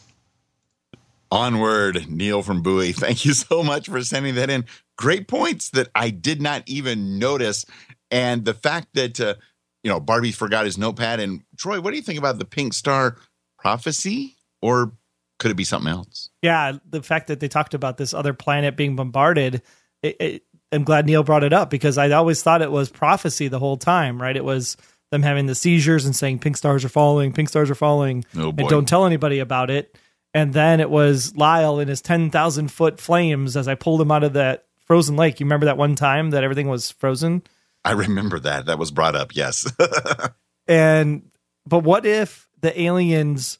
[1.31, 2.93] Onward, Neil from Bowie.
[2.97, 4.64] Thank you so much for sending that in.
[4.97, 7.64] Great points that I did not even notice.
[8.11, 9.35] And the fact that, uh,
[9.83, 11.20] you know, Barbie forgot his notepad.
[11.20, 13.16] And Troy, what do you think about the Pink Star
[13.59, 14.37] prophecy?
[14.61, 14.93] Or
[15.39, 16.31] could it be something else?
[16.43, 19.62] Yeah, the fact that they talked about this other planet being bombarded,
[20.03, 23.49] it, it, I'm glad Neil brought it up because I always thought it was prophecy
[23.49, 24.37] the whole time, right?
[24.37, 24.76] It was
[25.11, 28.49] them having the seizures and saying pink stars are falling, pink stars are falling, oh
[28.49, 29.97] and don't tell anybody about it
[30.35, 34.11] and then it was Lyle in his ten thousand foot flames as I pulled him
[34.11, 35.41] out of that frozen lake.
[35.41, 37.43] You remember that one time that everything was frozen?
[37.85, 38.66] I remember that.
[38.66, 39.35] That was brought up.
[39.35, 39.70] Yes.
[40.68, 41.31] and
[41.66, 43.59] but what if the aliens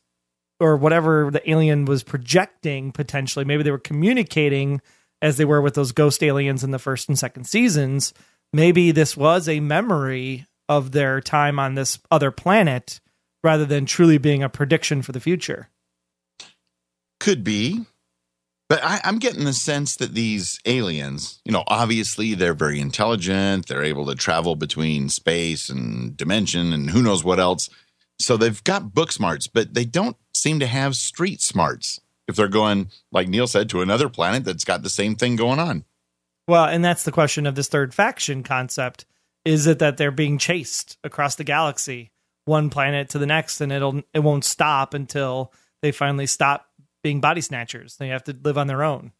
[0.61, 4.81] or whatever the alien was projecting potentially, maybe they were communicating
[5.23, 8.12] as they were with those ghost aliens in the first and second seasons.
[8.53, 13.01] Maybe this was a memory of their time on this other planet
[13.43, 15.69] rather than truly being a prediction for the future.
[17.21, 17.85] Could be.
[18.69, 23.66] But I, am getting the sense that these aliens, you know, obviously they're very intelligent.
[23.66, 27.71] They're able to travel between space and dimension and who knows what else.
[28.21, 32.47] So they've got book smarts, but they don't seem to have street smarts if they're
[32.47, 35.85] going, like Neil said, to another planet that's got the same thing going on.
[36.47, 39.07] Well, and that's the question of this third faction concept.
[39.45, 42.11] Is it that they're being chased across the galaxy,
[42.45, 46.68] one planet to the next, and it'll it won't stop until they finally stop
[47.03, 47.97] being body snatchers.
[47.97, 49.13] They have to live on their own.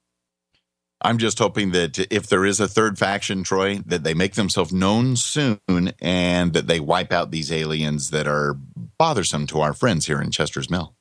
[1.01, 4.73] I'm just hoping that if there is a third faction, Troy, that they make themselves
[4.73, 5.61] known soon
[6.01, 8.57] and that they wipe out these aliens that are
[8.99, 10.97] bothersome to our friends here in Chester's Mill.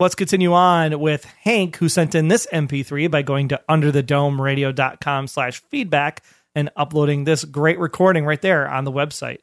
[0.00, 5.60] Let's continue on with Hank, who sent in this MP3 by going to underthedomeradio.com slash
[5.60, 6.22] feedback
[6.54, 9.38] and uploading this great recording right there on the website.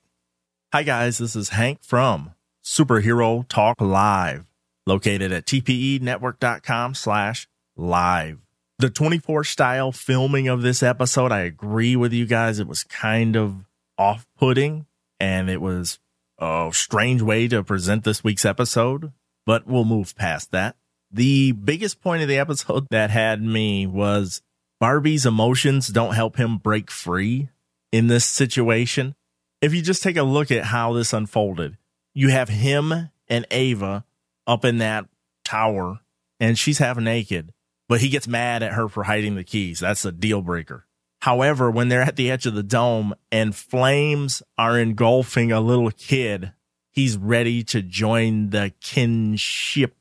[0.73, 1.19] Hi, guys.
[1.19, 2.33] This is Hank from
[2.65, 4.45] Superhero Talk Live,
[4.87, 8.39] located at tpenetwork.com slash live.
[8.79, 12.59] The 24 style filming of this episode, I agree with you guys.
[12.59, 13.65] It was kind of
[13.97, 14.85] off putting
[15.19, 15.99] and it was
[16.39, 19.11] a strange way to present this week's episode
[19.47, 20.75] but we'll move past that.
[21.09, 24.43] The biggest point of the episode that had me was
[24.79, 27.49] Barbie's emotions don't help him break free
[27.91, 29.15] in this situation.
[29.59, 31.77] If you just take a look at how this unfolded,
[32.13, 34.05] you have him and Ava
[34.47, 35.05] up in that
[35.45, 35.99] tower
[36.39, 37.53] and she's half naked,
[37.87, 39.81] but he gets mad at her for hiding the keys.
[39.81, 40.85] That's a deal breaker.
[41.21, 45.91] However, when they're at the edge of the dome and flames are engulfing a little
[45.91, 46.53] kid
[46.97, 49.93] he's ready to join the kinship.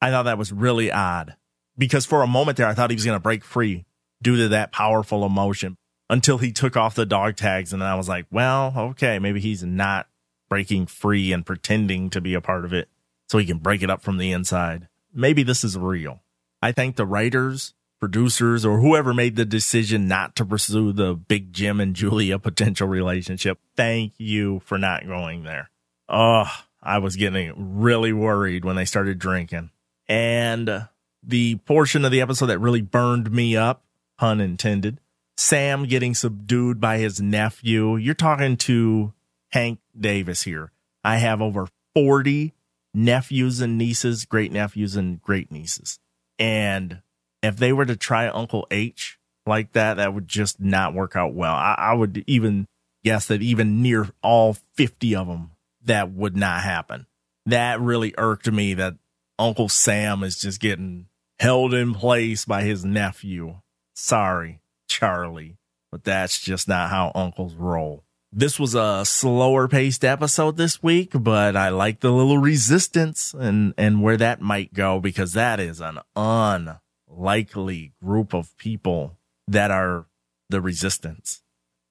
[0.00, 1.34] I thought that was really odd
[1.76, 3.86] because for a moment there, I thought he was going to break free
[4.22, 5.76] due to that powerful emotion
[6.08, 7.72] until he took off the dog tags.
[7.72, 10.06] And then I was like, well, okay, maybe he's not
[10.48, 12.88] breaking free and pretending to be a part of it
[13.28, 14.88] so he can break it up from the inside.
[15.12, 16.20] Maybe this is real.
[16.62, 21.52] I thank the writers, producers, or whoever made the decision not to pursue the Big
[21.52, 23.58] Jim and Julia potential relationship.
[23.76, 25.70] Thank you for not going there
[26.08, 26.50] oh,
[26.82, 29.70] I was getting really worried when they started drinking.
[30.08, 30.88] And
[31.22, 33.84] the portion of the episode that really burned me up,
[34.18, 35.00] pun intended,
[35.36, 37.96] Sam getting subdued by his nephew.
[37.96, 39.12] You're talking to
[39.48, 40.72] Hank Davis here.
[41.04, 42.52] I have over 40
[42.96, 46.00] nephews and nieces, great nephews and great nieces.
[46.38, 47.02] And
[47.42, 51.34] if they were to try Uncle H like that, that would just not work out
[51.34, 51.54] well.
[51.54, 52.66] I, I would even
[53.04, 55.50] guess that even near all 50 of them
[55.84, 57.06] that would not happen.
[57.44, 58.96] That really irked me that
[59.38, 61.06] Uncle Sam is just getting
[61.38, 63.56] held in place by his nephew.
[63.94, 65.58] Sorry, Charlie,
[65.92, 68.05] but that's just not how uncles roll.
[68.38, 73.72] This was a slower paced episode this week, but I like the little resistance and,
[73.78, 79.16] and where that might go because that is an unlikely group of people
[79.48, 80.04] that are
[80.50, 81.40] the resistance.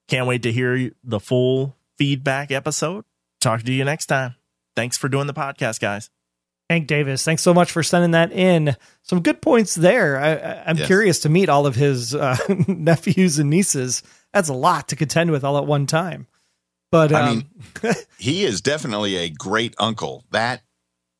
[0.06, 3.04] Can't wait to hear the full feedback episode
[3.40, 4.36] talk to you next time.
[4.76, 6.10] Thanks for doing the podcast, guys.
[6.70, 8.76] Hank Davis, thanks so much for sending that in.
[9.02, 10.16] Some good points there.
[10.16, 10.86] I, am yes.
[10.86, 12.36] curious to meet all of his uh,
[12.68, 14.04] nephews and nieces.
[14.32, 16.28] That's a lot to contend with all at one time.
[16.96, 20.24] But um, I mean, he is definitely a great uncle.
[20.30, 20.62] That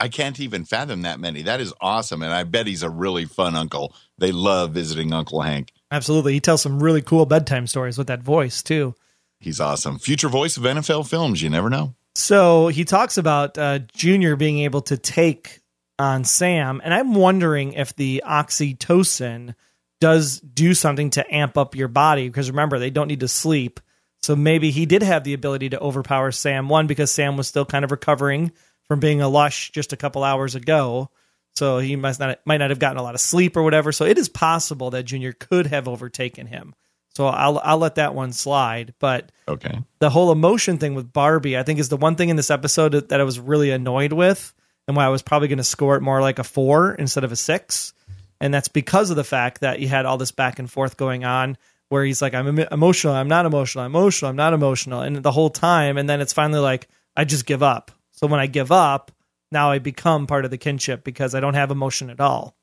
[0.00, 1.42] I can't even fathom that many.
[1.42, 3.94] That is awesome, and I bet he's a really fun uncle.
[4.16, 5.72] They love visiting Uncle Hank.
[5.90, 8.94] Absolutely, he tells some really cool bedtime stories with that voice too.
[9.38, 9.98] He's awesome.
[9.98, 11.42] Future voice of NFL films.
[11.42, 11.94] You never know.
[12.14, 15.60] So he talks about uh, Junior being able to take
[15.98, 19.54] on Sam, and I'm wondering if the oxytocin
[20.00, 23.78] does do something to amp up your body because remember they don't need to sleep.
[24.26, 27.64] So maybe he did have the ability to overpower Sam one because Sam was still
[27.64, 28.50] kind of recovering
[28.88, 31.10] from being a lush just a couple hours ago.
[31.54, 33.92] So he must not might not have gotten a lot of sleep or whatever.
[33.92, 36.74] So it is possible that Junior could have overtaken him.
[37.14, 38.94] So I'll I'll let that one slide.
[38.98, 42.34] But okay, the whole emotion thing with Barbie, I think, is the one thing in
[42.34, 44.52] this episode that I was really annoyed with,
[44.88, 47.30] and why I was probably going to score it more like a four instead of
[47.30, 47.94] a six.
[48.40, 51.24] And that's because of the fact that you had all this back and forth going
[51.24, 51.56] on,
[51.88, 55.32] where he's like, "I'm emotional, I'm not emotional, I'm emotional, I'm not emotional," and the
[55.32, 57.90] whole time, and then it's finally like, I just give up.
[58.12, 59.10] So when I give up,
[59.50, 62.56] now I become part of the kinship because I don't have emotion at all.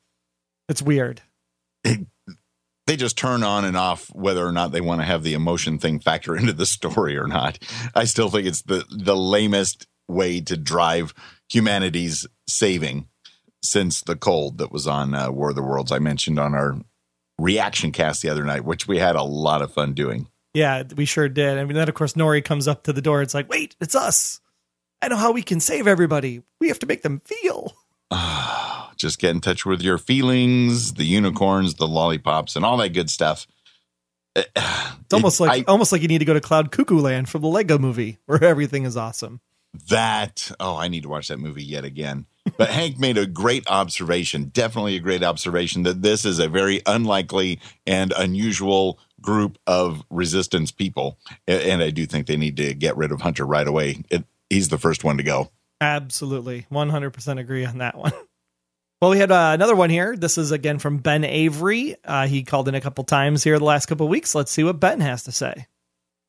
[0.70, 1.22] It's weird.
[1.84, 5.78] they just turn on and off whether or not they want to have the emotion
[5.80, 7.60] thing factor into the story or not.
[7.96, 11.14] I still think it's the the lamest way to drive
[11.50, 13.08] humanity's saving
[13.64, 15.92] since the cold that was on uh, War of the Worlds.
[15.92, 16.78] I mentioned on our
[17.40, 20.28] reaction cast the other night, which we had a lot of fun doing.
[20.54, 21.58] Yeah, we sure did.
[21.58, 23.22] I mean, then of course Norrie comes up to the door.
[23.22, 24.40] It's like, wait, it's us.
[25.02, 26.44] I know how we can save everybody.
[26.62, 27.74] We have to make them feel.
[28.96, 33.10] just get in touch with your feelings, the unicorns, the lollipops, and all that good
[33.10, 33.48] stuff.
[35.06, 37.30] It's almost it, like I, almost like you need to go to Cloud Cuckoo Land
[37.30, 39.42] from the Lego Movie, where everything is awesome.
[39.90, 42.26] That oh, I need to watch that movie yet again.
[42.58, 46.82] But Hank made a great observation, definitely a great observation that this is a very
[46.86, 51.18] unlikely and unusual group of resistance people,
[51.48, 54.04] and I do think they need to get rid of Hunter right away.
[54.10, 55.50] It, he's the first one to go.
[55.80, 58.12] Absolutely, one hundred percent agree on that one.
[59.02, 60.16] Well, we had uh, another one here.
[60.16, 61.96] This is again from Ben Avery.
[62.06, 64.36] Uh, he called in a couple times here the last couple weeks.
[64.36, 65.68] Let's see what Ben has to say.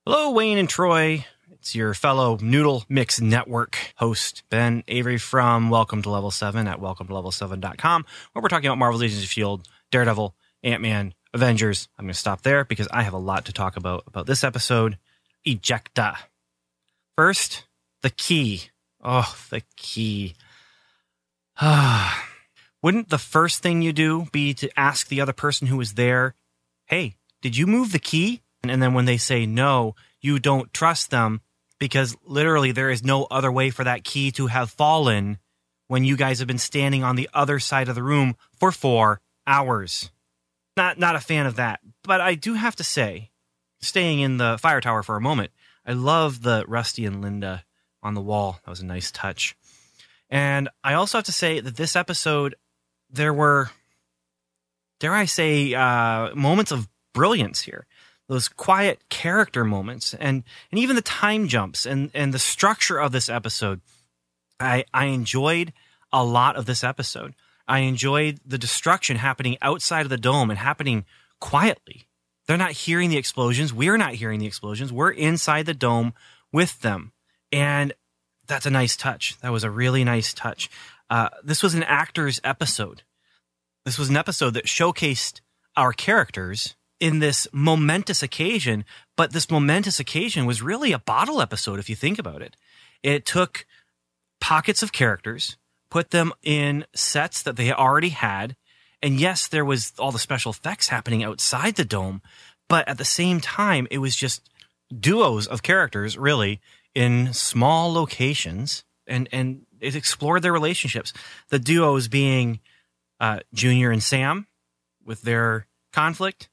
[0.06, 1.24] Hello, Wayne and Troy.
[1.64, 6.78] It's your fellow Noodle Mix Network host, Ben Avery from Welcome to Level 7 at
[6.78, 11.88] welcome to level7.com, where we're talking about Marvel's Agents of S.H.I.E.L.D., Daredevil, Ant Man, Avengers.
[11.98, 14.44] I'm going to stop there because I have a lot to talk about about this
[14.44, 14.98] episode.
[15.46, 16.18] Ejecta.
[17.16, 17.64] First,
[18.02, 18.64] the key.
[19.02, 20.34] Oh, the key.
[21.58, 22.28] Ah.
[22.82, 26.34] Wouldn't the first thing you do be to ask the other person who was there,
[26.84, 28.42] hey, did you move the key?
[28.62, 31.40] And then when they say no, you don't trust them
[31.78, 35.38] because literally there is no other way for that key to have fallen
[35.86, 39.20] when you guys have been standing on the other side of the room for four
[39.46, 40.10] hours.
[40.76, 41.80] Not not a fan of that.
[42.02, 43.30] But I do have to say,
[43.80, 45.52] staying in the fire tower for a moment,
[45.86, 47.64] I love the Rusty and Linda
[48.02, 48.60] on the wall.
[48.64, 49.56] That was a nice touch.
[50.30, 52.54] And I also have to say that this episode
[53.10, 53.70] there were,
[54.98, 57.86] dare I say, uh, moments of brilliance here.
[58.28, 63.12] Those quiet character moments, and and even the time jumps, and and the structure of
[63.12, 63.80] this episode.
[64.58, 65.72] I I enjoyed
[66.12, 67.34] a lot of this episode.
[67.66, 71.04] I enjoyed the destruction happening outside of the dome and happening
[71.40, 72.06] quietly.
[72.46, 73.72] They're not hearing the explosions.
[73.72, 74.92] We're not hearing the explosions.
[74.92, 76.12] We're inside the dome
[76.52, 77.12] with them.
[77.50, 77.94] And
[78.46, 79.38] that's a nice touch.
[79.40, 80.70] That was a really nice touch.
[81.08, 83.02] Uh, this was an actor's episode.
[83.84, 85.40] This was an episode that showcased
[85.76, 88.84] our characters in this momentous occasion,
[89.16, 92.56] but this momentous occasion was really a bottle episode if you think about it.
[93.02, 93.66] It took
[94.40, 95.56] pockets of characters,
[95.90, 98.56] put them in sets that they already had,
[99.02, 102.22] and yes, there was all the special effects happening outside the dome,
[102.68, 104.48] but at the same time, it was just
[104.98, 106.60] duos of characters really
[106.94, 111.12] in small locations and and it explored their relationships.
[111.50, 112.60] The duos being
[113.20, 114.46] uh, Junior and Sam
[115.04, 116.48] with their conflict,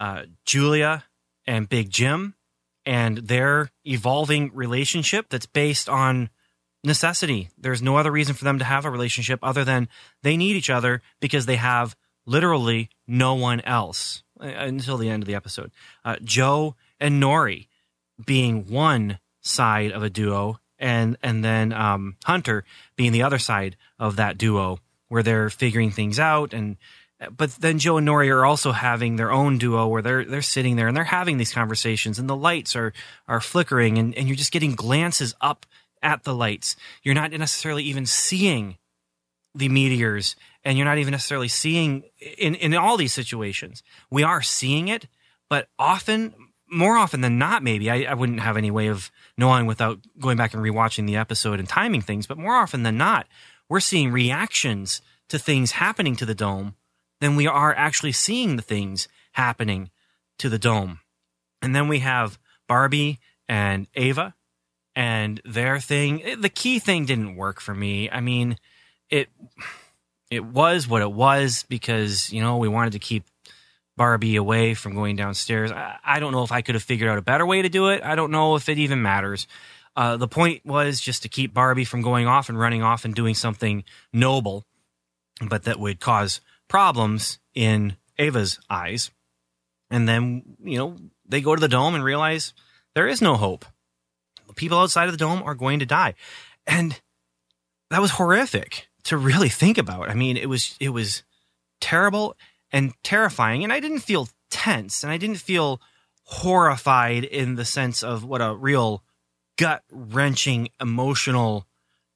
[0.00, 1.04] uh, Julia
[1.46, 2.34] and Big Jim
[2.84, 6.30] and their evolving relationship that's based on
[6.82, 7.50] necessity.
[7.58, 9.88] There's no other reason for them to have a relationship other than
[10.22, 11.94] they need each other because they have
[12.26, 15.70] literally no one else uh, until the end of the episode.
[16.04, 17.68] Uh, Joe and Norrie
[18.24, 22.64] being one side of a duo and and then um, Hunter
[22.96, 24.78] being the other side of that duo
[25.08, 26.76] where they're figuring things out and
[27.36, 30.76] but then Joe and Norrie are also having their own duo where they're they're sitting
[30.76, 32.92] there and they're having these conversations and the lights are
[33.28, 35.66] are flickering and, and you're just getting glances up
[36.02, 36.76] at the lights.
[37.02, 38.78] You're not necessarily even seeing
[39.54, 42.04] the meteors and you're not even necessarily seeing
[42.38, 43.82] in, in all these situations.
[44.10, 45.06] We are seeing it,
[45.48, 46.34] but often
[46.72, 50.36] more often than not, maybe I, I, wouldn't have any way of knowing without going
[50.36, 52.28] back and rewatching the episode and timing things.
[52.28, 53.26] But more often than not,
[53.68, 56.76] we're seeing reactions to things happening to the dome
[57.20, 59.90] than we are actually seeing the things happening
[60.38, 61.00] to the dome.
[61.62, 64.34] And then we have Barbie and Ava
[64.96, 66.40] and their thing.
[66.40, 68.10] The key thing didn't work for me.
[68.10, 68.56] I mean,
[69.10, 69.28] it
[70.30, 73.24] it was what it was because you know we wanted to keep
[73.96, 75.70] Barbie away from going downstairs.
[75.70, 77.88] I, I, don't know if I could have figured out a better way to do
[77.88, 78.02] it.
[78.02, 79.46] I don't know if it even matters.
[79.94, 83.14] Uh, the point was just to keep Barbie from going off and running off and
[83.14, 84.64] doing something noble,
[85.46, 86.40] but that would cause
[86.70, 89.10] problems in Ava's eyes.
[89.90, 90.96] And then, you know,
[91.28, 92.54] they go to the dome and realize
[92.94, 93.66] there is no hope.
[94.56, 96.14] People outside of the dome are going to die.
[96.66, 96.98] And
[97.90, 100.08] that was horrific to really think about.
[100.08, 101.24] I mean, it was it was
[101.80, 102.36] terrible
[102.70, 103.64] and terrifying.
[103.64, 105.80] And I didn't feel tense and I didn't feel
[106.24, 109.02] horrified in the sense of what a real
[109.58, 111.66] gut wrenching emotional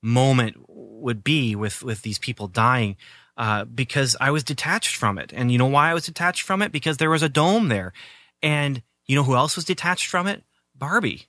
[0.03, 2.97] moment would be with, with these people dying.
[3.37, 5.33] Uh, because I was detached from it.
[5.35, 6.71] And you know why I was detached from it?
[6.71, 7.93] Because there was a dome there.
[8.43, 10.45] And you know who else was detached from it?
[10.75, 11.27] Barbie.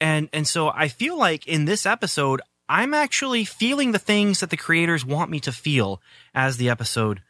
[0.00, 4.50] And, and so I feel like in this episode, I'm actually feeling the things that
[4.50, 6.00] the creators want me to feel
[6.34, 7.20] as the episode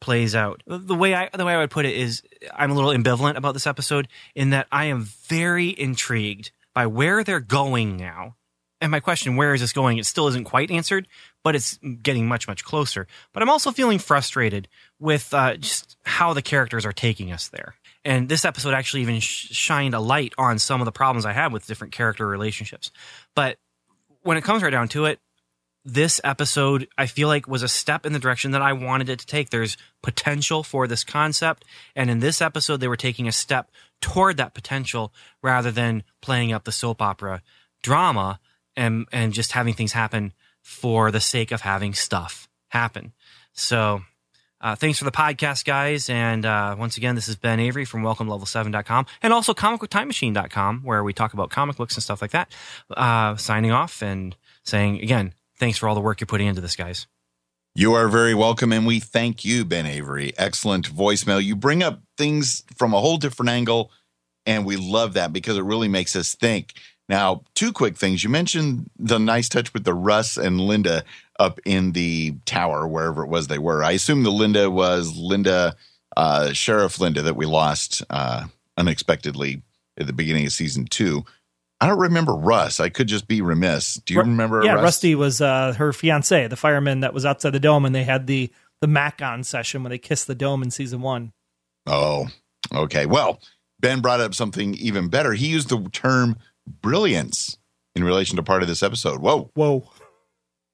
[0.00, 0.62] plays out.
[0.66, 2.22] The way I the way I would put it is
[2.54, 7.24] I'm a little ambivalent about this episode in that I am very intrigued by where
[7.24, 8.36] they're going now.
[8.80, 9.96] And my question, where is this going?
[9.96, 11.08] It still isn't quite answered,
[11.44, 13.06] but it's getting much, much closer.
[13.32, 14.66] But I'm also feeling frustrated
[14.98, 17.74] with uh, just how the characters are taking us there.
[18.04, 21.32] And this episode actually even sh- shined a light on some of the problems I
[21.32, 22.90] had with different character relationships.
[23.36, 23.58] But
[24.22, 25.20] when it comes right down to it,
[25.84, 29.18] this episode, I feel like, was a step in the direction that I wanted it
[29.18, 29.50] to take.
[29.50, 31.66] There's potential for this concept.
[31.94, 33.70] And in this episode, they were taking a step
[34.00, 37.42] toward that potential rather than playing up the soap opera
[37.82, 38.40] drama
[38.76, 40.32] and, and just having things happen
[40.64, 43.12] for the sake of having stuff happen.
[43.52, 44.02] So,
[44.60, 46.08] Uh, thanks for the podcast, guys.
[46.08, 51.12] And uh, once again, this is Ben Avery from WelcomeLevel7.com and also ComicBookTimeMachine.com, where we
[51.12, 52.50] talk about comic books and stuff like that.
[52.90, 56.76] Uh, signing off and saying, again, thanks for all the work you're putting into this,
[56.76, 57.06] guys.
[57.74, 60.32] You are very welcome, and we thank you, Ben Avery.
[60.38, 61.44] Excellent voicemail.
[61.44, 63.90] You bring up things from a whole different angle,
[64.46, 66.72] and we love that because it really makes us think.
[67.08, 68.24] Now, two quick things.
[68.24, 71.04] You mentioned the nice touch with the Russ and Linda
[71.38, 73.84] up in the tower, wherever it was they were.
[73.84, 75.76] I assume the Linda was Linda,
[76.16, 78.46] uh, Sheriff Linda, that we lost uh,
[78.78, 79.62] unexpectedly
[79.98, 81.24] at the beginning of season two.
[81.80, 82.80] I don't remember Russ.
[82.80, 83.94] I could just be remiss.
[84.06, 84.64] Do you Ru- remember?
[84.64, 84.84] Yeah, Russ?
[84.84, 88.26] Rusty was uh, her fiance, the fireman that was outside the dome, and they had
[88.26, 88.50] the
[88.80, 91.32] the Mac on session when they kissed the dome in season one.
[91.86, 92.28] Oh,
[92.72, 93.06] okay.
[93.06, 93.40] Well,
[93.80, 95.32] Ben brought up something even better.
[95.34, 96.36] He used the term
[96.66, 97.58] brilliance
[97.94, 99.20] in relation to part of this episode.
[99.20, 99.50] Whoa.
[99.54, 99.88] Whoa.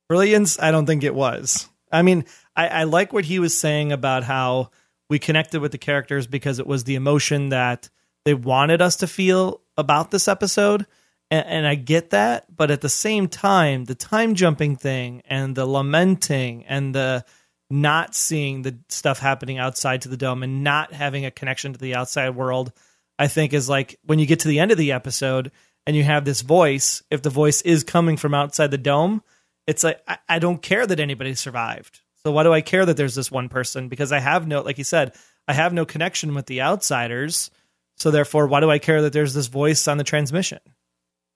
[0.09, 1.69] Brilliance, I don't think it was.
[1.93, 2.25] I mean,
[2.57, 4.71] I, I like what he was saying about how
[5.09, 7.91] we connected with the characters because it was the emotion that
[8.25, 10.87] they wanted us to feel about this episode.
[11.31, 12.45] And, and I get that.
[12.55, 17.25] But at the same time, the time jumping thing and the lamenting and the
[17.71, 21.79] not seeing the stuff happening outside to the dome and not having a connection to
[21.79, 22.73] the outside world,
[23.19, 25.53] I think is like when you get to the end of the episode
[25.87, 29.23] and you have this voice, if the voice is coming from outside the dome,
[29.67, 32.01] it's like I, I don't care that anybody survived.
[32.23, 33.89] So why do I care that there's this one person?
[33.89, 35.15] Because I have no, like you said,
[35.49, 37.51] I have no connection with the outsiders.
[37.97, 40.61] So therefore, why do I care that there's this voice on the transmission?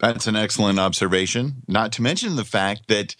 [0.00, 1.62] That's an excellent observation.
[1.68, 3.16] Not to mention the fact that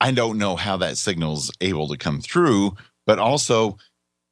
[0.00, 2.76] I don't know how that signal's able to come through,
[3.06, 3.78] but also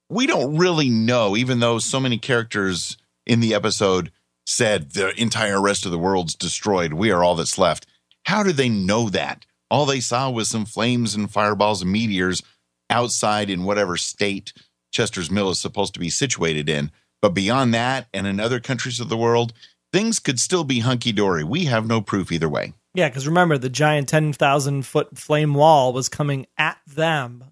[0.09, 2.97] we don't really know, even though so many characters
[3.27, 4.11] in the episode
[4.47, 7.87] said the entire rest of the world's destroyed, we are all that's left.
[8.25, 9.47] How do they know that?
[9.71, 12.43] All they saw was some flames and fireballs and meteors
[12.89, 14.53] outside in whatever state
[14.93, 16.91] Chester's Mill is supposed to be situated in.
[17.23, 19.53] But beyond that, and in other countries of the world,
[19.93, 21.45] things could still be hunky dory.
[21.45, 22.73] We have no proof either way.
[22.95, 27.45] Yeah, because remember, the giant 10,000 foot flame wall was coming at them,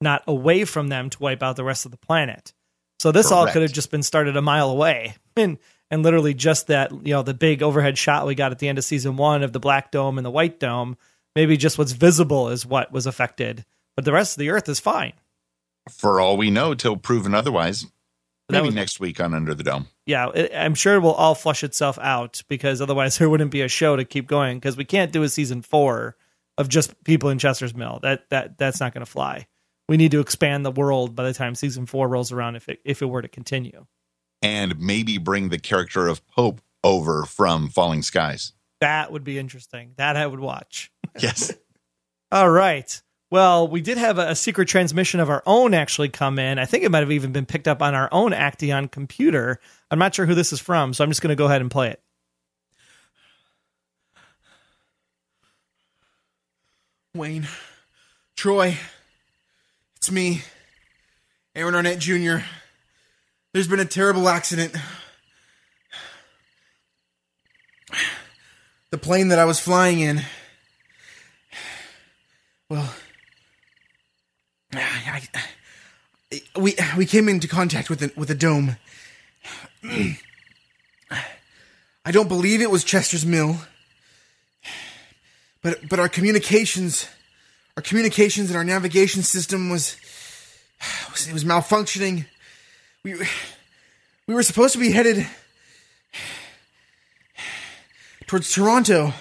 [0.00, 2.54] not away from them to wipe out the rest of the planet.
[3.00, 5.14] So this all could have just been started a mile away.
[5.36, 5.58] And,
[5.90, 8.78] and literally just that, you know, the big overhead shot we got at the end
[8.78, 10.96] of season one of the black dome and the white dome,
[11.34, 13.64] maybe just what's visible is what was affected.
[13.96, 15.14] But the rest of the earth is fine.
[15.90, 17.86] For all we know, till proven otherwise.
[18.50, 19.88] Maybe was- next week on Under the Dome.
[20.06, 23.60] yeah, it, I'm sure it will all flush itself out because otherwise there wouldn't be
[23.62, 26.16] a show to keep going because we can't do a season four
[26.56, 28.00] of just people in Chester's Mill.
[28.02, 29.46] That that that's not going to fly.
[29.88, 32.80] We need to expand the world by the time season four rolls around if it
[32.84, 33.86] if it were to continue.
[34.40, 38.52] And maybe bring the character of Pope over from Falling Skies.
[38.80, 39.92] That would be interesting.
[39.96, 40.90] That I would watch.
[41.20, 41.52] Yes.
[42.30, 43.02] All right.
[43.30, 46.58] Well, we did have a, a secret transmission of our own actually come in.
[46.58, 49.58] I think it might have even been picked up on our own Aktaion computer.
[49.90, 51.70] I'm not sure who this is from, so I'm just going to go ahead and
[51.70, 52.00] play it.
[57.14, 57.48] Wayne,
[58.36, 58.76] Troy,
[59.96, 60.42] it's me,
[61.56, 62.38] Aaron Arnett Jr.
[63.58, 64.72] There's been a terrible accident.
[68.90, 70.22] The plane that I was flying in.
[72.70, 72.88] Well,
[74.72, 75.22] I,
[76.30, 78.76] I- we we came into contact with the, with a dome.
[79.82, 80.16] I
[82.12, 83.56] don't believe it was Chester's Mill
[85.62, 87.08] but but our communications
[87.76, 89.96] our communications and our navigation system was,
[91.10, 92.26] was it was malfunctioning
[93.14, 93.26] we
[94.26, 95.26] we were supposed to be headed
[98.26, 99.12] towards Toronto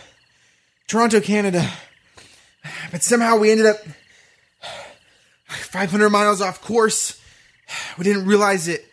[0.88, 1.70] Toronto Canada.
[2.92, 3.78] But somehow we ended up
[5.48, 7.22] 500 miles off course.
[7.98, 8.86] We didn't realize it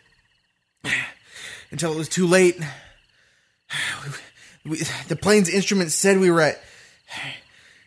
[1.71, 2.59] until it was too late.
[4.65, 6.61] We, the plane's instruments said we were at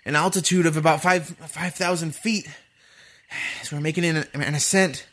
[0.04, 2.48] an altitude of about five five thousand feet.
[3.62, 5.06] So we're making an, an ascent,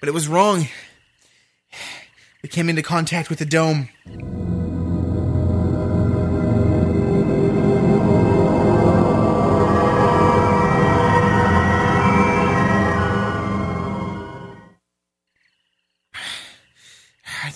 [0.00, 0.66] but it was wrong.
[2.42, 3.90] We came into contact with the dome.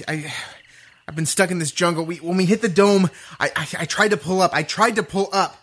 [0.06, 0.32] I,
[1.08, 2.04] I've been stuck in this jungle.
[2.04, 3.08] We when we hit the dome,
[3.40, 4.52] I, I I tried to pull up.
[4.52, 5.56] I tried to pull up,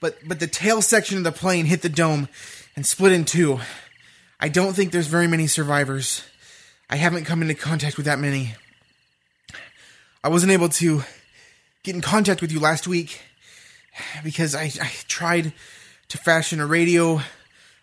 [0.00, 2.28] but but the tail section of the plane hit the dome
[2.76, 3.58] and split in two.
[4.38, 6.22] I don't think there's very many survivors.
[6.90, 8.54] I haven't come into contact with that many.
[10.24, 11.02] I wasn't able to
[11.82, 13.20] get in contact with you last week
[14.24, 15.52] because I, I tried
[16.08, 17.20] to fashion a radio,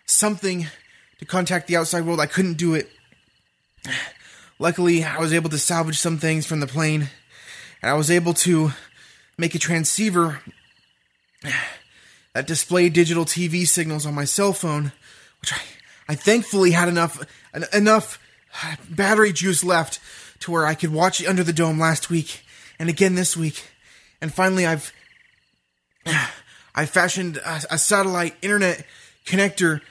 [0.06, 0.66] something
[1.20, 2.18] to contact the outside world.
[2.18, 2.90] I couldn't do it.
[4.58, 7.08] Luckily, I was able to salvage some things from the plane,
[7.82, 8.72] and I was able to
[9.38, 10.40] make a transceiver
[12.34, 14.90] that displayed digital TV signals on my cell phone,
[15.40, 15.58] which I,
[16.08, 17.24] I thankfully had enough
[17.72, 18.18] enough
[18.90, 20.00] battery juice left
[20.40, 22.44] to where I could watch Under the Dome last week
[22.78, 23.64] and again this week.
[24.20, 24.92] And finally, I've
[26.74, 28.84] I fashioned a, a satellite internet
[29.24, 29.80] connector.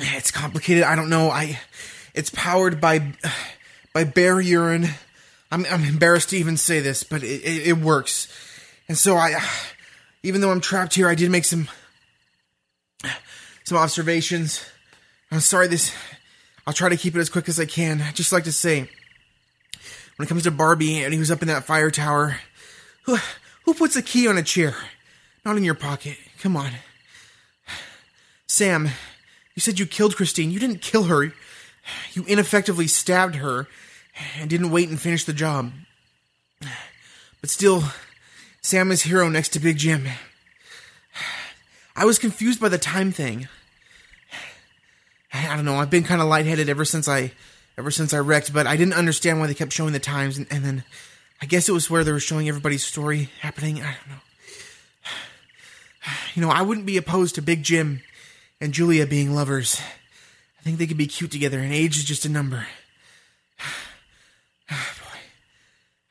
[0.00, 0.84] It's complicated.
[0.84, 1.28] I don't know.
[1.28, 1.58] I
[2.14, 3.14] it's powered by
[3.92, 4.86] by bear urine.
[5.50, 8.28] I'm I'm embarrassed to even say this, but it, it, it works.
[8.88, 9.42] And so I,
[10.22, 11.68] even though I'm trapped here, I did make some
[13.64, 14.64] some observations.
[15.32, 15.66] I'm sorry.
[15.66, 15.92] This
[16.68, 18.02] I'll try to keep it as quick as I can.
[18.02, 18.80] I'd just like to say,
[20.16, 22.40] when it comes to Barbie and he was up in that fire tower,
[23.04, 23.16] who
[23.64, 24.76] who puts a key on a chair?
[25.46, 26.18] Not in your pocket.
[26.42, 26.72] Come on.
[28.46, 28.90] Sam,
[29.54, 30.50] you said you killed Christine.
[30.50, 31.32] You didn't kill her.
[32.12, 33.66] You ineffectively stabbed her
[34.38, 35.72] and didn't wait and finish the job.
[37.40, 37.82] But still,
[38.60, 40.06] Sam is hero next to Big Jim.
[41.96, 43.48] I was confused by the time thing.
[45.32, 45.76] I don't know.
[45.76, 47.32] I've been kind of lightheaded ever since I,
[47.76, 48.52] ever since I wrecked.
[48.52, 50.84] But I didn't understand why they kept showing the times, and, and then
[51.40, 53.80] I guess it was where they were showing everybody's story happening.
[53.80, 54.20] I don't know.
[56.34, 58.00] You know, I wouldn't be opposed to Big Jim
[58.60, 59.80] and Julia being lovers.
[60.58, 62.66] I think they could be cute together, and age is just a number.
[64.70, 65.18] Boy.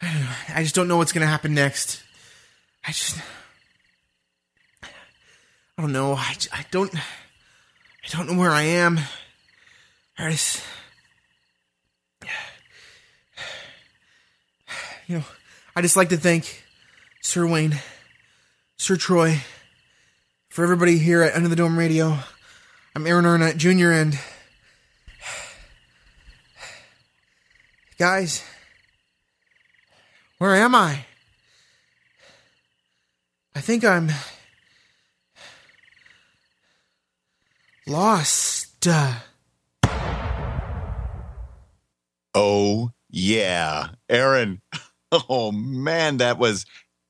[0.01, 0.36] I don't know.
[0.53, 2.03] I just don't know what's to happen next.
[2.86, 3.18] I just.
[4.84, 6.13] I don't know.
[6.13, 6.93] I, I don't.
[8.08, 9.01] I don't know where I am.
[10.18, 10.64] I just.
[15.08, 15.24] You know,
[15.76, 16.64] I just like to thank
[17.22, 17.80] Sir Wayne,
[18.78, 19.41] Sir Troy,
[20.47, 22.20] for everybody here at Under the Dome Radio.
[22.95, 23.91] I'm Aaron Arnett Jr.
[23.91, 24.18] and
[27.97, 28.41] guys,
[30.38, 31.05] where am I?
[33.53, 34.12] I think I'm
[37.88, 38.68] lost.
[42.34, 43.90] Oh, yeah.
[44.10, 44.62] Aaron.
[45.30, 46.66] Oh, man, that was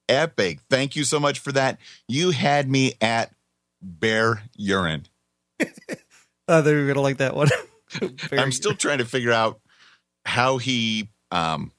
[0.07, 0.59] epic.
[0.69, 1.79] Thank you so much for that.
[2.07, 3.33] You had me at
[3.81, 5.07] bear urine.
[5.59, 5.65] I
[6.61, 7.49] think you're gonna like that one.
[8.31, 9.59] I'm still trying to figure out
[10.27, 11.71] how he um,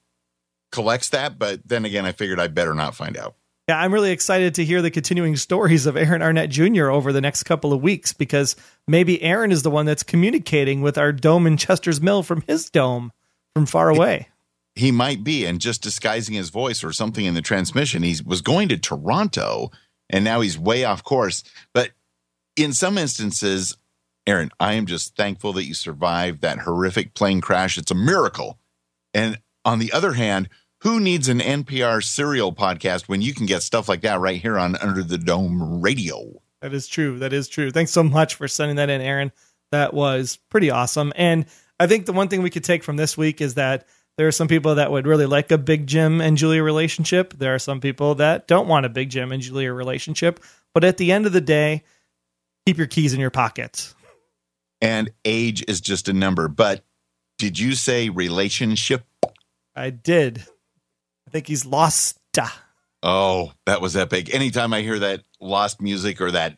[0.73, 3.37] collects that, but then again, I figured I better not find out.
[3.69, 6.89] Yeah, I'm really excited to hear the continuing stories of Aaron Arnett Jr.
[6.89, 8.57] over the next couple of weeks because
[8.87, 12.71] maybe Aaron is the one that's communicating with our dome in Chester's Mill from his
[12.71, 13.13] dome
[13.55, 14.29] from far away.
[14.75, 18.03] He might be, and just disguising his voice or something in the transmission.
[18.03, 19.71] He was going to Toronto,
[20.09, 21.43] and now he's way off course.
[21.75, 21.91] But
[22.57, 23.77] in some instances,
[24.27, 27.77] Aaron, I am just thankful that you survived that horrific plane crash.
[27.77, 28.59] It's a miracle.
[29.13, 30.49] And on the other hand,
[30.83, 34.59] who needs an NPR serial podcast when you can get stuff like that right here
[34.59, 36.41] on Under the Dome Radio?
[36.63, 37.19] That is true.
[37.19, 37.71] That is true.
[37.71, 39.33] Thanks so much for sending that in, Aaron.
[39.71, 41.13] That was pretty awesome.
[41.17, 41.47] And
[41.81, 44.33] I think the one thing we could take from this week is that there are
[44.33, 47.35] some people that would really like a Big Jim and Julia relationship.
[47.35, 50.41] There are some people that don't want a Big Jim and Julia relationship.
[50.75, 51.85] But at the end of the day,
[52.67, 53.95] keep your keys in your pockets.
[54.81, 56.49] And age is just a number.
[56.49, 56.83] But
[57.39, 59.05] did you say relationship?
[59.77, 60.45] I did.
[61.29, 62.19] I think he's lost.
[63.03, 64.35] Oh, that was epic.
[64.35, 66.57] Anytime I hear that lost music or that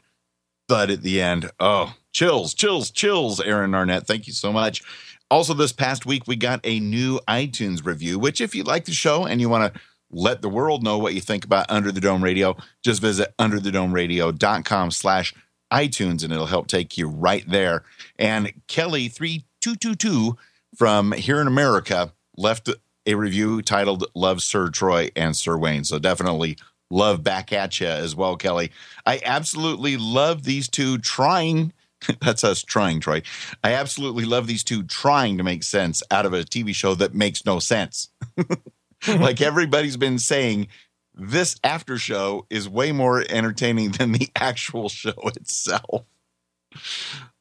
[0.69, 3.41] thud at the end, oh, chills, chills, chills.
[3.41, 4.83] Aaron Arnett, thank you so much.
[5.29, 8.93] Also, this past week, we got a new iTunes review, which, if you like the
[8.93, 9.81] show and you want to
[10.13, 14.93] let the world know what you think about Under the Dome Radio, just visit underthedomeradio.com
[14.93, 15.35] slash
[15.73, 17.83] iTunes and it'll help take you right there.
[18.21, 20.37] And Kelly3222
[20.77, 22.69] from here in America left
[23.07, 25.85] a review titled Love Sir Troy and Sir Wayne.
[25.85, 26.57] So definitely
[26.91, 28.71] love back at you as well, Kelly.
[29.07, 31.73] I absolutely love these two trying.
[32.21, 33.23] That's us trying, Troy.
[33.63, 37.15] I absolutely love these two trying to make sense out of a TV show that
[37.15, 38.09] makes no sense.
[39.09, 40.69] like everybody's been saying,
[41.15, 46.05] this after show is way more entertaining than the actual show itself.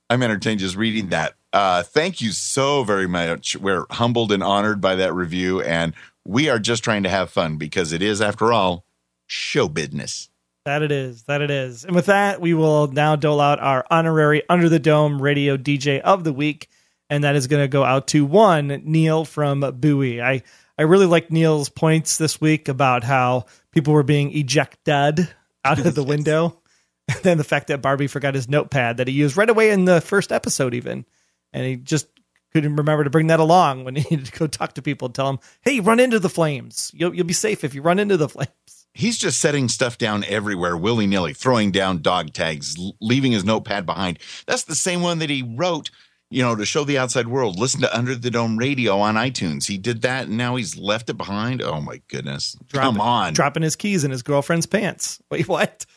[0.10, 1.36] I'm entertained just reading that.
[1.52, 3.56] Uh, thank you so very much.
[3.56, 5.93] We're humbled and honored by that review, and
[6.26, 8.86] we are just trying to have fun because it is, after all,
[9.26, 10.30] show business.
[10.66, 11.24] That it is.
[11.24, 11.86] That it is.
[11.86, 16.00] And with that, we will now dole out our honorary Under the Dome Radio DJ
[16.02, 16.68] of the week,
[17.10, 20.22] and that is going to go out to one Neil from Bowie.
[20.22, 20.43] I
[20.78, 25.28] I really like Neil's points this week about how people were being ejected
[25.66, 26.60] out of the window
[27.10, 29.86] And then the fact that Barbie forgot his notepad that he used right away in
[29.86, 31.06] the first episode, even,
[31.54, 32.08] and he just
[32.52, 35.16] couldn't remember to bring that along when he needed to go talk to people and
[35.16, 36.91] tell them, "Hey, run into the flames.
[36.93, 38.50] You'll you'll be safe if you run into the flames."
[38.93, 43.86] He's just setting stuff down everywhere, willy nilly, throwing down dog tags, leaving his notepad
[43.86, 44.20] behind.
[44.47, 45.91] That's the same one that he wrote,
[46.32, 47.60] you know, to show the outside world.
[47.60, 49.68] Listen to Under the Dome Radio on iTunes.
[49.68, 51.62] He did that, and now he's left it behind.
[51.62, 52.58] Oh my goodness!
[52.68, 55.22] Dropping, Come on, dropping his keys in his girlfriend's pants.
[55.30, 55.86] Wait, what?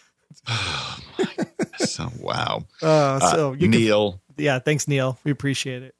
[0.48, 1.26] Oh, my
[1.78, 2.64] so wow.
[2.80, 5.18] Uh, so uh, Neil, can, yeah, thanks, Neil.
[5.24, 5.94] We appreciate it.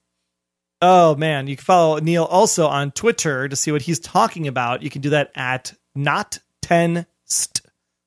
[0.81, 4.83] Oh man, you can follow Neil also on Twitter to see what he's talking about.
[4.83, 7.61] You can do that at not ten st.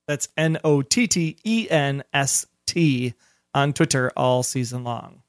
[0.08, 3.14] That's N O T T E N S T
[3.54, 5.24] on Twitter all season long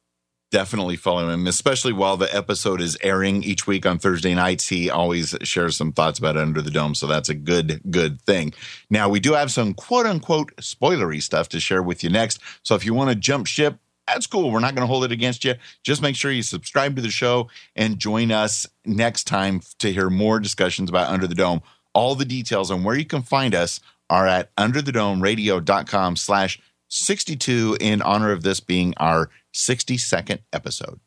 [0.57, 4.69] definitely follow him, especially while the episode is airing each week on Thursday nights.
[4.69, 8.55] He always shares some thoughts about Under the Dome, so that's a good, good thing.
[8.89, 12.41] Now, we do have some quote unquote spoilery stuff to share with you next.
[12.63, 14.51] So if you want to jump ship, that's cool.
[14.51, 15.55] We're not going to hold it against you.
[15.83, 20.11] Just make sure you subscribe to the show and join us next time to hear
[20.11, 21.63] more discussions about Under the Dome.
[21.93, 28.03] All the details on where you can find us are at underthedomeradio.com slash 62 in
[28.03, 31.01] honor of this being our 62nd episode.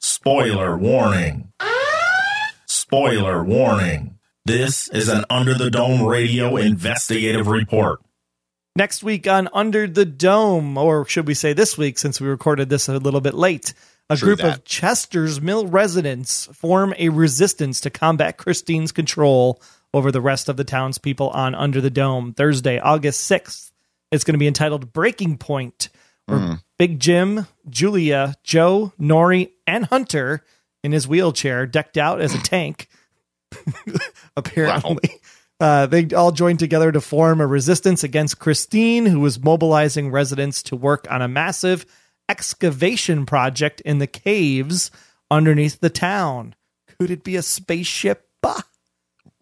[0.00, 1.52] Spoiler warning.
[2.66, 4.18] Spoiler warning.
[4.44, 8.00] This is an Under the Dome radio investigative report.
[8.74, 12.70] Next week on Under the Dome, or should we say this week since we recorded
[12.70, 13.74] this a little bit late,
[14.08, 14.58] a True group that.
[14.58, 19.60] of Chester's Mill residents form a resistance to combat Christine's control
[19.92, 23.72] over the rest of the townspeople on Under the Dome Thursday, August 6th.
[24.10, 25.90] It's going to be entitled Breaking Point
[26.26, 26.62] where mm.
[26.78, 30.44] Big Jim, Julia, Joe, Norrie, and Hunter
[30.82, 32.88] in his wheelchair, decked out as a tank,
[34.36, 35.08] apparently.
[35.10, 35.18] Wow.
[35.62, 40.60] Uh, they all joined together to form a resistance against Christine, who was mobilizing residents
[40.64, 41.86] to work on a massive
[42.28, 44.90] excavation project in the caves
[45.30, 46.56] underneath the town.
[46.88, 48.28] Could it be a spaceship?
[48.42, 48.62] Bah.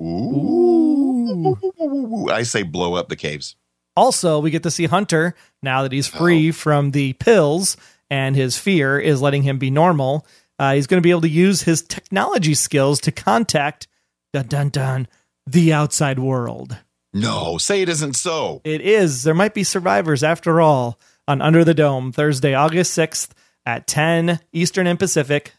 [0.02, 1.56] Ooh.
[1.80, 2.28] Ooh.
[2.30, 3.56] I say blow up the caves.
[3.96, 6.52] Also, we get to see Hunter now that he's free oh.
[6.52, 7.78] from the pills
[8.10, 10.26] and his fear is letting him be normal.
[10.58, 13.88] Uh, he's going to be able to use his technology skills to contact
[14.34, 15.08] dun dun dun
[15.52, 16.76] the outside world.
[17.12, 18.60] No, say it isn't so.
[18.64, 19.24] It is.
[19.24, 23.30] There might be survivors after all on Under the Dome Thursday, August 6th
[23.66, 25.52] at 10 Eastern and Pacific,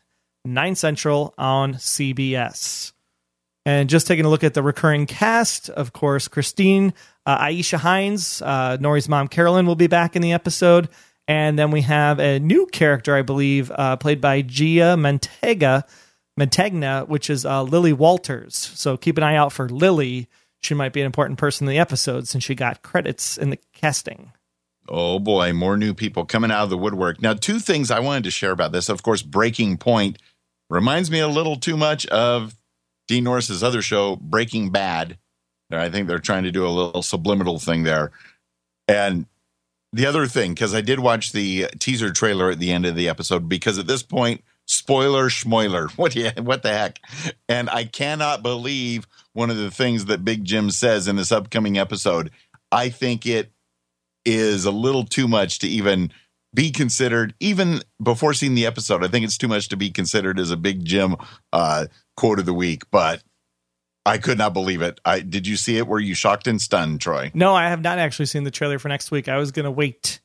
[0.46, 2.94] 9 Central on CBS.
[3.66, 6.94] And just taking a look at the recurring cast, of course, Christine,
[7.26, 10.90] uh, Aisha Hinds, uh, Norrie's mom, Carolyn, will be back in the episode.
[11.28, 15.84] And then we have a new character, I believe, uh, played by Gia Mantega,
[16.42, 18.56] Mantegna, which is uh, Lily Walters.
[18.56, 20.28] So keep an eye out for Lily.
[20.62, 23.60] She might be an important person in the episode since she got credits in the
[23.74, 24.32] casting.
[24.90, 27.22] Oh boy, more new people coming out of the woodwork.
[27.22, 28.90] Now, two things I wanted to share about this.
[28.90, 30.18] Of course, Breaking Point
[30.70, 32.56] reminds me a little too much of
[33.08, 35.18] Dean Norris's other show, Breaking Bad.
[35.72, 38.12] I think they're trying to do a little subliminal thing there.
[38.88, 39.26] And
[39.94, 43.08] the other thing, because I did watch the teaser trailer at the end of the
[43.08, 47.00] episode, because at this point, spoiler schmoiler, what what the heck?
[47.48, 51.78] And I cannot believe one of the things that Big Jim says in this upcoming
[51.78, 52.32] episode.
[52.72, 53.52] I think it
[54.26, 56.12] is a little too much to even
[56.54, 59.04] be considered, even before seeing the episode.
[59.04, 61.16] I think it's too much to be considered as a Big Jim
[61.54, 61.86] uh,
[62.16, 63.24] quote of the week, but
[64.06, 65.00] I could not believe it.
[65.06, 65.88] I did you see it?
[65.88, 67.32] Were you shocked and stunned, Troy?
[67.34, 69.30] No, I have not actually seen the trailer for next week.
[69.30, 70.20] I was going to wait.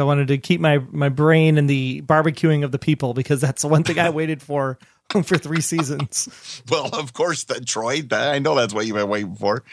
[0.00, 3.62] I wanted to keep my my brain in the barbecuing of the people because that's
[3.62, 4.78] the one thing I waited for
[5.24, 6.62] for three seasons.
[6.70, 8.02] well, of course, that Troy.
[8.02, 9.64] That, I know that's what you've been waiting for.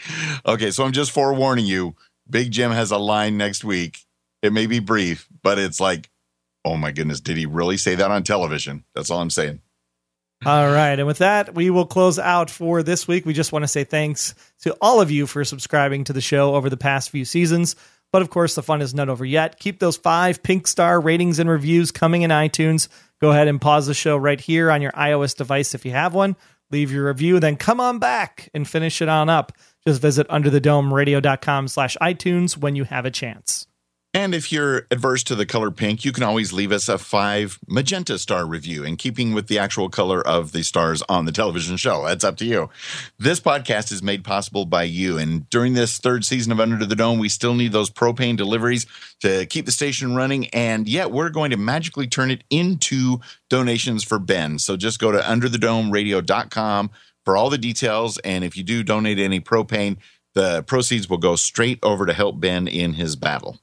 [0.46, 1.94] Okay, so I'm just forewarning you.
[2.28, 4.04] Big Jim has a line next week.
[4.42, 6.10] It may be brief, but it's like,
[6.64, 8.84] oh my goodness, did he really say that on television?
[8.94, 9.60] That's all I'm saying.
[10.46, 10.96] All right.
[10.96, 13.26] And with that, we will close out for this week.
[13.26, 16.54] We just want to say thanks to all of you for subscribing to the show
[16.54, 17.74] over the past few seasons.
[18.12, 19.58] But of course, the fun is not over yet.
[19.58, 22.88] Keep those five pink star ratings and reviews coming in iTunes.
[23.20, 26.14] Go ahead and pause the show right here on your iOS device if you have
[26.14, 26.36] one.
[26.70, 29.52] Leave your review, then come on back and finish it on up.
[29.86, 33.66] Just visit underthedomeradio.com slash iTunes when you have a chance.
[34.18, 37.56] And if you're adverse to the color pink, you can always leave us a five
[37.68, 41.76] magenta star review in keeping with the actual color of the stars on the television
[41.76, 42.04] show.
[42.04, 42.68] That's up to you.
[43.20, 45.18] This podcast is made possible by you.
[45.18, 48.86] And during this third season of Under the Dome, we still need those propane deliveries
[49.20, 50.48] to keep the station running.
[50.48, 54.58] And yet we're going to magically turn it into donations for Ben.
[54.58, 56.90] So just go to underthedomeradio.com
[57.24, 58.18] for all the details.
[58.18, 59.98] And if you do donate any propane,
[60.34, 63.60] The proceeds will go straight over to help Ben in his battle.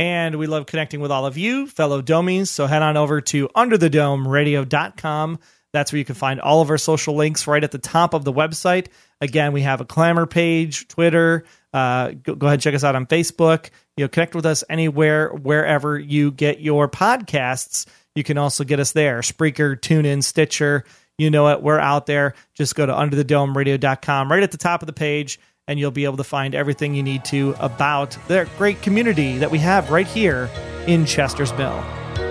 [0.00, 2.48] And we love connecting with all of you, fellow domies.
[2.48, 5.38] So head on over to underthedomeradio.com.
[5.74, 8.24] That's where you can find all of our social links right at the top of
[8.24, 8.86] the website.
[9.20, 11.44] Again, we have a Clammr page, Twitter.
[11.74, 13.68] Uh, go, go ahead and check us out on Facebook.
[13.98, 17.84] You know, connect with us anywhere, wherever you get your podcasts.
[18.14, 19.20] You can also get us there.
[19.20, 20.86] Spreaker, TuneIn, Stitcher.
[21.18, 21.62] You know it.
[21.62, 22.32] We're out there.
[22.54, 25.38] Just go to underthedomeradio.com right at the top of the page,
[25.70, 29.52] and you'll be able to find everything you need to about the great community that
[29.52, 30.50] we have right here
[30.88, 31.78] in Chester's Mill.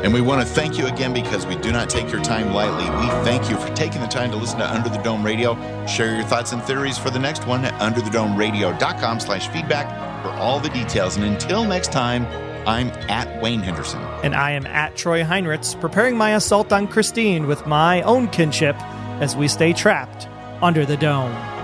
[0.03, 2.83] And we want to thank you again because we do not take your time lightly.
[2.83, 5.55] We thank you for taking the time to listen to Under the Dome Radio.
[5.85, 9.87] Share your thoughts and theories for the next one at underthedomeradio.com slash feedback
[10.21, 11.15] for all the details.
[11.15, 12.25] And until next time,
[12.67, 14.01] I'm at Wayne Henderson.
[14.21, 18.75] And I am at Troy Heinrichs, preparing my assault on Christine with my own kinship
[19.21, 20.27] as we stay trapped
[20.61, 21.59] under the dome.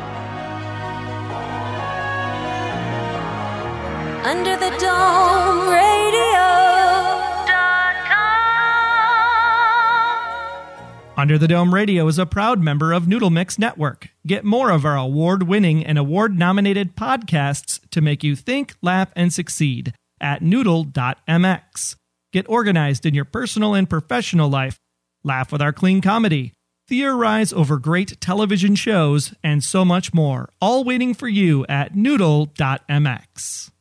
[11.18, 14.10] Under the Dome Radio is a proud member of Noodle Mix Network.
[14.28, 19.14] Get more of our award winning and award nominated podcasts to make you think, laugh,
[19.16, 21.96] and succeed at noodle.mx.
[22.34, 24.78] Get organized in your personal and professional life.
[25.24, 26.52] Laugh with our clean comedy.
[26.90, 33.72] Theorize over great television shows and so much more, all waiting for you at noodle.mx.